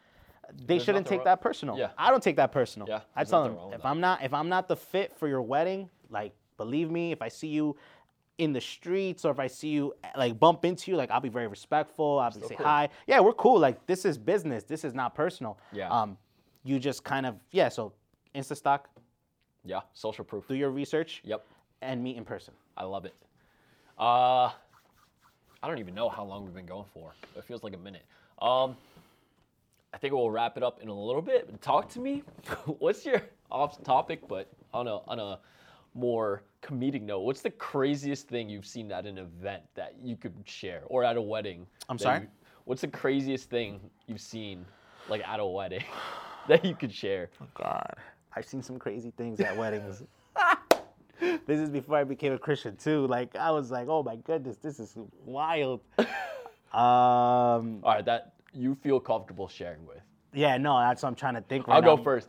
[0.55, 1.77] They There's shouldn't take wrong- that personal.
[1.77, 1.91] Yeah.
[1.99, 2.89] I don't take that personal.
[2.89, 3.85] Yeah, I tell them if.
[3.85, 7.29] I'm not if I'm not the fit for your wedding, like believe me, if I
[7.29, 7.77] see you
[8.39, 11.29] in the streets or if I see you like bump into you, like I'll be
[11.29, 12.19] very respectful.
[12.19, 12.67] I'll be Still say cool.
[12.67, 12.89] hi.
[13.07, 13.59] Yeah, we're cool.
[13.61, 14.65] Like this is business.
[14.65, 15.59] This is not personal.
[15.73, 15.89] Yeah.
[15.91, 16.17] Um,
[16.65, 17.69] you just kind of yeah.
[17.69, 17.93] So
[18.35, 18.89] Insta stock,
[19.65, 19.81] yeah.
[19.93, 20.47] Social proof.
[20.49, 21.45] do your research, Yep.
[21.83, 22.55] and meet in person.
[22.77, 23.15] I love it.
[23.99, 24.47] Uh,
[25.63, 27.13] I don't even know how long we've been going for.
[27.37, 28.03] It feels like a minute.
[28.41, 28.75] Um,
[29.95, 31.61] I think we'll wrap it up in a little bit.
[31.61, 32.23] Talk to me.
[32.79, 35.39] What's your off topic, but on a on a
[35.95, 37.21] more comedic note?
[37.21, 41.17] What's the craziest thing you've seen at an event that you could share, or at
[41.17, 41.67] a wedding?
[41.89, 42.21] I'm sorry?
[42.23, 42.29] you-
[42.65, 44.65] what's the craziest thing you've seen,
[45.09, 45.85] like at a wedding,
[46.49, 47.31] that you could share?
[47.41, 47.95] Oh, God,
[48.35, 50.03] I've seen some crazy things at weddings.
[51.47, 53.07] this is before I became a Christian too.
[53.07, 55.81] Like I was like, oh my goodness, this is wild.
[55.99, 56.07] um,
[56.73, 60.01] All right, that you feel comfortable sharing with.
[60.33, 61.67] yeah, no, that's what I'm trying to think.
[61.69, 62.29] Right I'll go first.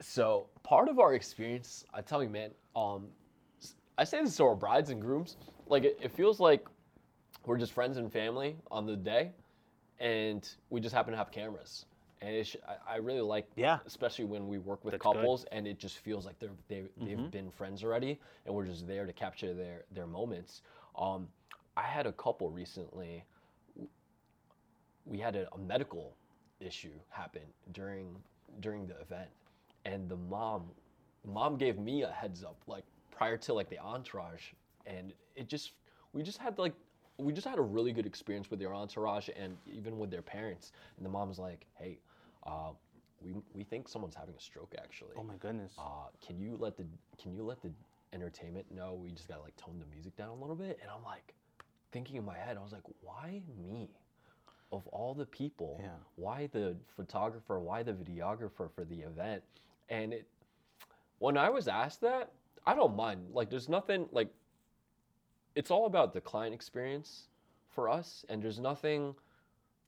[0.00, 2.50] So part of our experience, I tell you, man.
[2.76, 3.08] Um,
[3.98, 5.36] I say this to our brides and grooms.
[5.66, 6.66] Like it, it feels like
[7.46, 9.32] we're just friends and family on the day,
[9.98, 11.86] and we just happen to have cameras.
[12.22, 13.78] And it sh- I, I really like, Yeah.
[13.86, 15.14] especially when we work with That's good.
[15.14, 17.28] couples, and it just feels like they're they, they've Mm-hmm.
[17.30, 20.62] been friends already, and we're just there to capture their their moments.
[20.96, 21.28] Um,
[21.76, 23.24] I had a couple recently
[25.06, 26.14] we had a, a medical
[26.60, 27.42] issue happen
[27.72, 28.16] during
[28.60, 29.30] during the event
[29.84, 30.64] and the mom
[31.26, 34.52] mom gave me a heads up like prior to like the entourage
[34.86, 35.72] and it just
[36.12, 36.74] we just had like
[37.18, 40.72] we just had a really good experience with their entourage and even with their parents.
[40.96, 41.98] And the mom's like hey
[42.46, 42.70] uh,
[43.20, 45.16] we, we think someone's having a stroke actually.
[45.18, 45.74] Oh my goodness.
[45.78, 46.84] uh, can you let the
[47.22, 47.70] can you let the
[48.12, 48.94] entertainment know?
[48.94, 50.78] We just gotta like tone the music down a little bit.
[50.82, 51.34] And i'm like
[51.92, 53.90] thinking in my head i was like why me?
[54.72, 55.88] Of all the people Yeah.
[56.16, 59.42] why the photographer why the videographer for the event
[59.90, 60.26] and it
[61.18, 62.32] when i was asked that
[62.66, 64.28] i don't mind like there's nothing like
[65.54, 67.28] it's all about the client experience
[67.68, 69.14] for us and there's nothing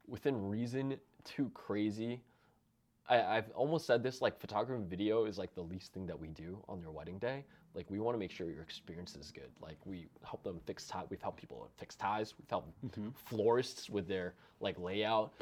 [0.07, 2.21] within reason too crazy
[3.09, 6.19] I, I've almost said this like photography and video is like the least thing that
[6.19, 7.45] we do on their wedding day.
[7.75, 9.51] Like we want to make sure your experience is good.
[9.61, 11.05] Like we help them fix tie.
[11.09, 12.35] We've helped people fix ties.
[12.39, 13.09] We've helped mm-hmm.
[13.15, 15.33] florists with their like layout,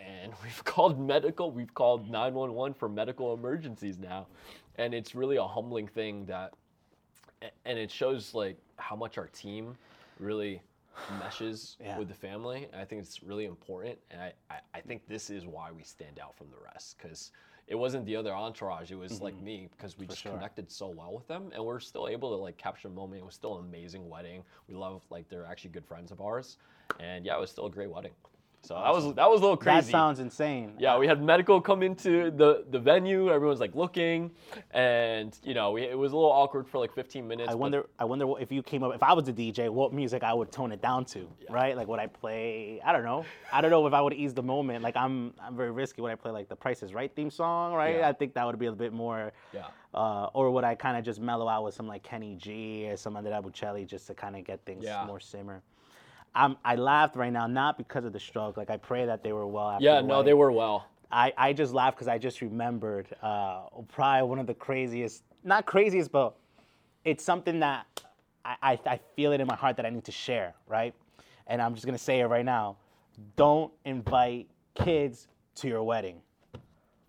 [0.00, 1.50] and we've called medical.
[1.50, 4.26] We've called nine one one for medical emergencies now,
[4.76, 6.52] and it's really a humbling thing that,
[7.64, 9.76] and it shows like how much our team
[10.18, 10.62] really
[11.18, 11.98] meshes Yeah.
[11.98, 12.68] with the family.
[12.72, 13.98] And I think it's really important.
[14.10, 17.32] And I, I, I think this is why we stand out from the rest because
[17.66, 18.90] it wasn't the other entourage.
[18.90, 19.44] It was like mm-hmm.
[19.44, 20.32] me because we just sure.
[20.32, 23.22] connected so well with them and we're still able to like capture a moment.
[23.22, 24.42] It was still an amazing wedding.
[24.68, 26.58] We love like they're actually good friends of ours.
[26.98, 28.12] And yeah, it was still a great wedding.
[28.62, 29.86] So that was that was a little crazy.
[29.86, 30.74] That sounds insane.
[30.78, 33.30] Yeah, we had medical come into the, the venue.
[33.30, 34.30] Everyone's like looking,
[34.72, 37.50] and you know, we, it was a little awkward for like 15 minutes.
[37.50, 37.86] I wonder.
[37.98, 38.94] I wonder what, if you came up.
[38.94, 41.74] If I was a DJ, what music I would tone it down to, right?
[41.76, 42.80] Like, would I play?
[42.84, 43.24] I don't know.
[43.52, 44.84] I don't know if I would ease the moment.
[44.84, 46.02] Like, I'm I'm very risky.
[46.02, 47.96] Would I play like the Price is Right theme song, right?
[47.96, 48.08] Yeah.
[48.08, 49.32] I think that would be a bit more.
[49.54, 49.66] Yeah.
[49.92, 52.96] Uh, or would I kind of just mellow out with some like Kenny G or
[52.96, 55.04] some Andrea Bocelli just to kind of get things Yeah.
[55.06, 55.62] more simmer?
[56.34, 58.56] I'm, I laughed right now, not because of the stroke.
[58.56, 59.70] Like I pray that they were well.
[59.70, 60.86] After Yeah, the no, they were well.
[61.10, 65.66] I, I just laughed because I just remembered uh, probably one of the craziest, not
[65.66, 66.36] craziest, but
[67.04, 67.86] it's something that
[68.44, 70.94] I, I, I feel it in my heart that I need to share, right?
[71.48, 72.76] And I'm just gonna say it right now.
[73.36, 75.26] Don't invite kids
[75.56, 76.20] to your wedding.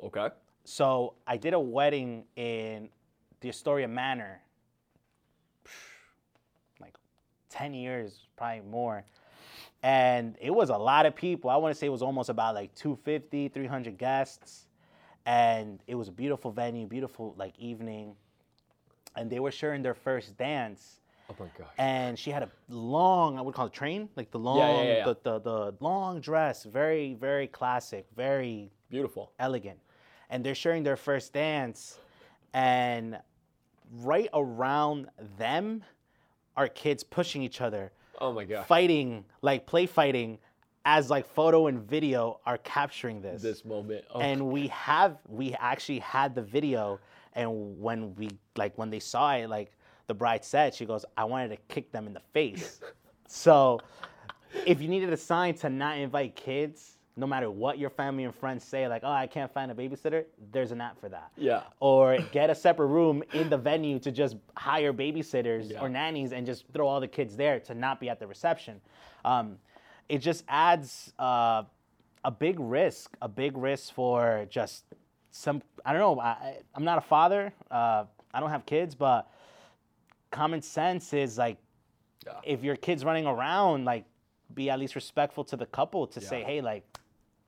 [0.04, 0.30] Okay.
[0.64, 2.90] So I did a wedding in
[3.42, 4.42] the Astoria Manor,
[6.80, 6.96] like
[7.52, 9.04] 10 years, probably more.
[9.84, 11.50] And it was a lot of people.
[11.50, 14.68] I want to say it was almost about like 250, 300 guests.
[15.26, 18.16] And it was a beautiful venue, beautiful like evening.
[19.16, 21.00] And they were sharing their first dance.
[21.30, 21.68] Oh my gosh.
[21.78, 25.06] And she had a long, I would call it train, like the long, yeah, yeah.
[25.06, 29.32] The, the, the long dress, very, very classic, very Beautiful.
[29.40, 29.80] elegant.
[30.30, 32.00] And they're sharing their first dance.
[32.54, 33.18] And
[34.00, 35.84] right around them
[36.58, 38.68] are kids pushing each other, Oh my gosh.
[38.68, 40.38] fighting, like play fighting,
[40.86, 43.42] as like photo and video are capturing this.
[43.42, 44.06] This moment.
[44.14, 47.00] Oh, And we have, we actually had the video.
[47.34, 49.72] And when we, like, when they saw it, like
[50.08, 52.82] the bride said, she goes, I wanted to kick them in the face.
[53.28, 53.80] so
[54.66, 58.34] if you needed a sign to not invite kids, no matter what your family and
[58.34, 61.32] friends say, like, oh, I can't find a babysitter, there's an app for that.
[61.38, 61.64] Yeah.
[61.80, 65.82] Or get a separate room in the venue to just hire babysitters Yeah.
[65.82, 68.80] or nannies and just throw all the kids there to not be at the reception.
[69.26, 69.58] Um,
[70.08, 71.64] it just adds uh,
[72.24, 74.86] a big risk, a big risk for just
[75.32, 75.62] some.
[75.86, 76.22] I don't know.
[76.22, 77.54] I, I'm not a father.
[77.70, 79.30] Uh, I don't have kids, but
[80.32, 81.58] common sense is like
[82.26, 82.34] Yeah.
[82.44, 84.06] if your kid's running around, like
[84.54, 86.84] be at least respectful to the couple to say, hey, like,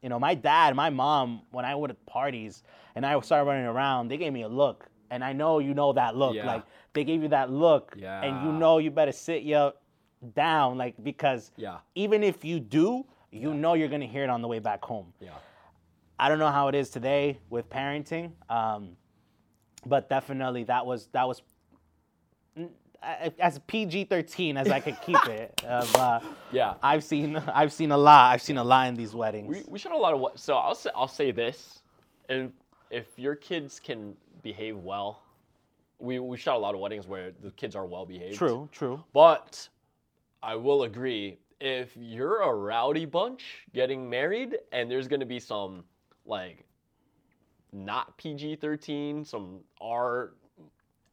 [0.03, 2.61] you know, my dad, my mom, when I would at parties
[2.93, 4.89] and I started running around, they gave me a look.
[5.09, 6.35] And I know you know that look.
[6.35, 6.45] Yeah.
[6.45, 7.95] Like they gave you that look.
[7.97, 8.21] Yeah.
[8.21, 9.71] And you know you better sit you
[10.35, 11.77] down, like because Yeah.
[11.95, 15.13] even if you do, you know you're gonna hear it on the way back home.
[15.21, 15.31] Yeah.
[16.19, 18.97] I don't know how it is today with parenting, um,
[19.85, 21.41] but definitely that was that was
[23.39, 25.61] as PG thirteen as I could keep it.
[25.73, 26.19] Uh,
[26.51, 26.75] Yeah.
[26.83, 28.33] I've seen I've seen a lot.
[28.33, 29.47] I've seen a lot in these weddings.
[29.47, 31.81] We, we shot a lot of what so I'll say, I'll say this
[32.29, 32.51] and
[32.89, 35.23] if your kids can behave well
[35.99, 39.01] we, we shot a lot of weddings where the kids are well behaved true, true.
[39.13, 39.67] but
[40.41, 43.43] I will agree if you're a rowdy bunch
[43.73, 45.83] getting married and there's gonna be some
[46.25, 46.65] like
[47.71, 50.33] not PG-13 some R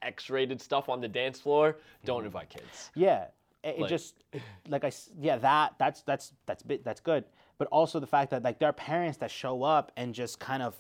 [0.03, 3.27] X-rated stuff on the dance floor don't invite kids Yeah,
[3.63, 4.25] it, it just
[4.69, 7.25] like I yeah that that's that's that's bit that's good.
[7.59, 10.63] But also the fact that like there are parents that show up and just kind
[10.63, 10.75] of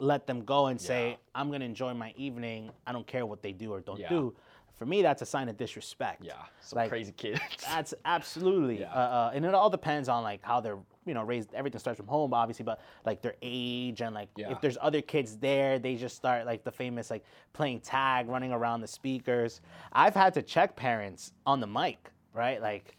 [0.00, 1.16] let them go and say, Yeah.
[1.36, 2.70] "I'm gonna enjoy my evening.
[2.86, 4.08] I don't care what they do or don't Yeah.
[4.08, 4.34] do."
[4.74, 6.22] For me, that's a sign of disrespect.
[6.24, 8.92] yeah some Like, crazy kids That's absolutely, Yeah.
[8.92, 11.54] uh, uh, and it all depends on like how they're, you know, raised.
[11.54, 14.50] Everything starts from home, obviously, but like their age and like Yeah.
[14.50, 18.52] if there's other kids there, they just start like the famous like playing tag, running
[18.52, 19.60] around the speakers.
[19.92, 22.60] I've had to check parents on the mic, right?
[22.60, 22.96] Like,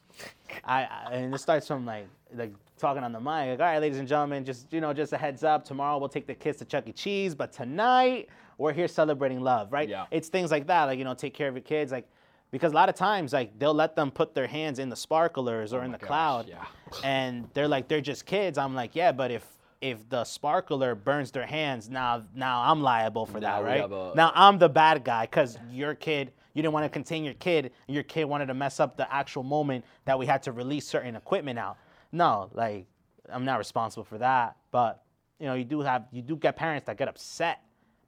[0.63, 3.79] I, I and it starts from like like talking on the mic, like, all right,
[3.79, 5.63] ladies and gentlemen, just you know, just a heads up.
[5.65, 6.91] Tomorrow we'll take the kids to Chuck E.
[6.91, 9.87] Cheese, but tonight we're here celebrating love, right?
[9.87, 10.05] Yeah.
[10.11, 12.07] It's things like that, like you know, take care of your kids, like
[12.51, 15.73] because a lot of times like they'll let them put their hands in the sparklers
[15.73, 16.63] or oh in the Oh gosh, cloud, yeah.
[17.03, 18.57] and they're like they're just kids.
[18.57, 19.45] I'm like, yeah, but if
[19.81, 23.91] if the sparkler burns their hands, now now I'm liable for Now that, right?
[23.91, 26.31] a- now I'm the bad guy because your kid.
[26.53, 29.13] You didn't want to contain your kid, and your kid wanted to mess up the
[29.13, 31.77] actual moment that we had to release certain equipment out.
[32.11, 32.87] No, like
[33.29, 34.55] I'm not responsible for that.
[34.71, 35.03] But
[35.39, 37.61] you know, you do have you do get parents that get upset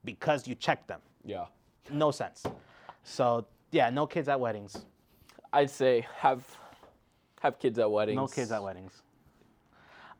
[0.03, 0.99] because you check them.
[1.23, 1.45] yeah
[1.91, 2.43] No sense.
[3.03, 4.85] So yeah, no kids at weddings.
[5.53, 6.43] I'd say have
[7.41, 8.15] have kids at weddings.
[8.17, 9.01] No kids at weddings.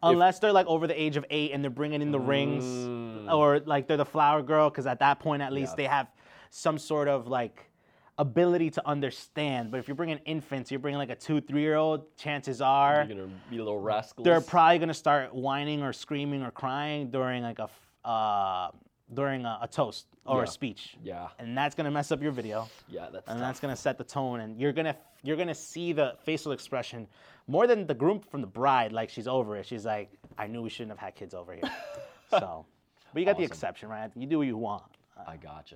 [0.01, 2.63] Unless they're like over the age of eight and they're bringing in the rings,
[3.29, 5.79] or like they're the flower girl, because at that point at least Mm.
[5.79, 5.83] Yeah.
[5.83, 6.07] they have
[6.51, 7.65] some sort of like
[8.17, 9.71] ability to understand.
[9.71, 13.03] But if you're bringing infants, you're bringing like a two, three year old, chances are
[13.07, 14.23] You're gonna be little rascals.
[14.23, 18.69] they're probably gonna start whining or screaming or crying during like a f- uh,
[19.13, 20.43] during a, a toast or Yeah.
[20.43, 22.67] a speech, yeah, and that's gonna mess up your video.
[22.87, 23.07] yeah.
[23.11, 23.47] That's and tough.
[23.47, 27.07] that's gonna set the tone and you're gonna you're gonna see the facial expression
[27.47, 30.61] more than the groom from the bride like she's over it she's like i knew
[30.61, 31.63] we shouldn't have had kids over here
[32.29, 32.65] so
[33.11, 34.83] but you got the exception right you do what you want
[35.27, 35.75] I gotcha.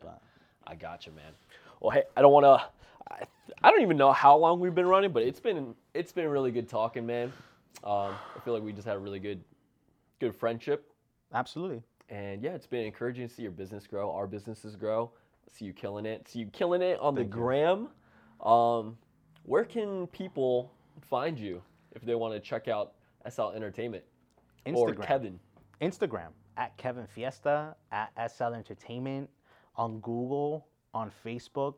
[0.66, 1.34] I gotcha, man.
[1.82, 2.64] Well, hey, I don't want to.
[3.14, 3.24] I,
[3.62, 6.50] I don't even know how long we've been running, but it's been it's been really
[6.52, 7.34] good talking, man.
[7.84, 9.44] Um, I feel like we just had a really good
[10.22, 10.90] good friendship,
[11.34, 15.12] absolutely and yeah, it's been encouraging to see your business grow, our businesses grow.
[15.51, 16.28] See you killing it.
[16.28, 17.89] See you killing it on the gram.
[18.41, 18.97] Um,
[19.43, 22.93] where can people find you if they want to check out
[23.30, 24.04] SL Entertainment
[24.66, 25.39] or instagram Kevin?
[25.82, 29.30] instagram at kevin fiesta at sl entertainment
[29.76, 31.74] on google on facebook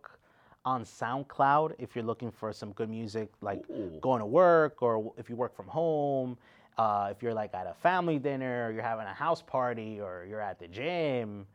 [0.66, 3.98] on soundcloud if you're looking for some good music like Ooh.
[4.02, 6.38] going to work or if you work from home
[6.78, 10.26] uh, if you're like at a family dinner or you're having a house party or
[10.30, 11.46] you're at the gym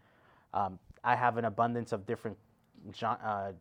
[0.55, 2.37] um, i have an abundance of different
[2.93, 3.53] gen- uh,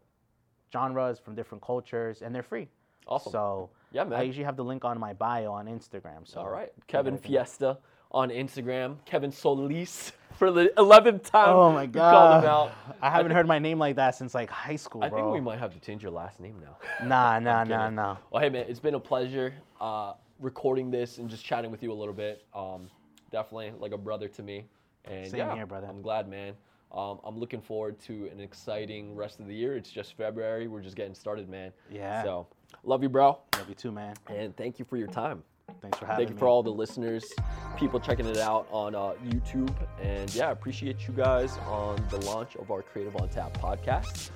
[0.72, 2.68] genres from different cultures and they're free
[3.08, 3.32] Awesome.
[3.32, 4.20] so Yeah, man.
[4.20, 7.18] i usually have the link on my bio on instagram so All right, Kevin.
[7.18, 7.78] Fiesta
[8.12, 8.96] on Instagram.
[9.06, 11.50] Kevin Solis for the eleventh time.
[11.50, 12.72] oh my we called him god out.
[13.02, 15.34] i haven't think- heard my name like that since like high school I bro think
[15.34, 16.78] we might have to change your last name now.
[17.06, 21.30] nah nah nah nah Well, hey man, it's been a pleasure uh, recording this and
[21.30, 22.46] just chatting with you a little bit.
[22.54, 22.90] Um,
[23.32, 24.66] definitely like a brother to me.
[25.06, 25.88] And Same yeah, here, brother.
[25.88, 26.54] I'm glad, man.
[26.92, 29.76] Um, I'm looking forward to an exciting rest of the year.
[29.76, 30.68] It's just February.
[30.68, 31.72] We're just getting started, man.
[31.90, 32.24] Yeah.
[32.24, 32.48] So,
[32.84, 33.40] love you, bro.
[33.58, 35.44] love you too man And thank you for your time.
[35.82, 36.26] thanks for having me.
[36.26, 37.32] Thank you me for all the listeners,
[37.78, 39.74] people checking it out on uh, YouTube.
[40.02, 44.32] And yeah, I appreciate you guys on the launch of our Creative on Tap podcast.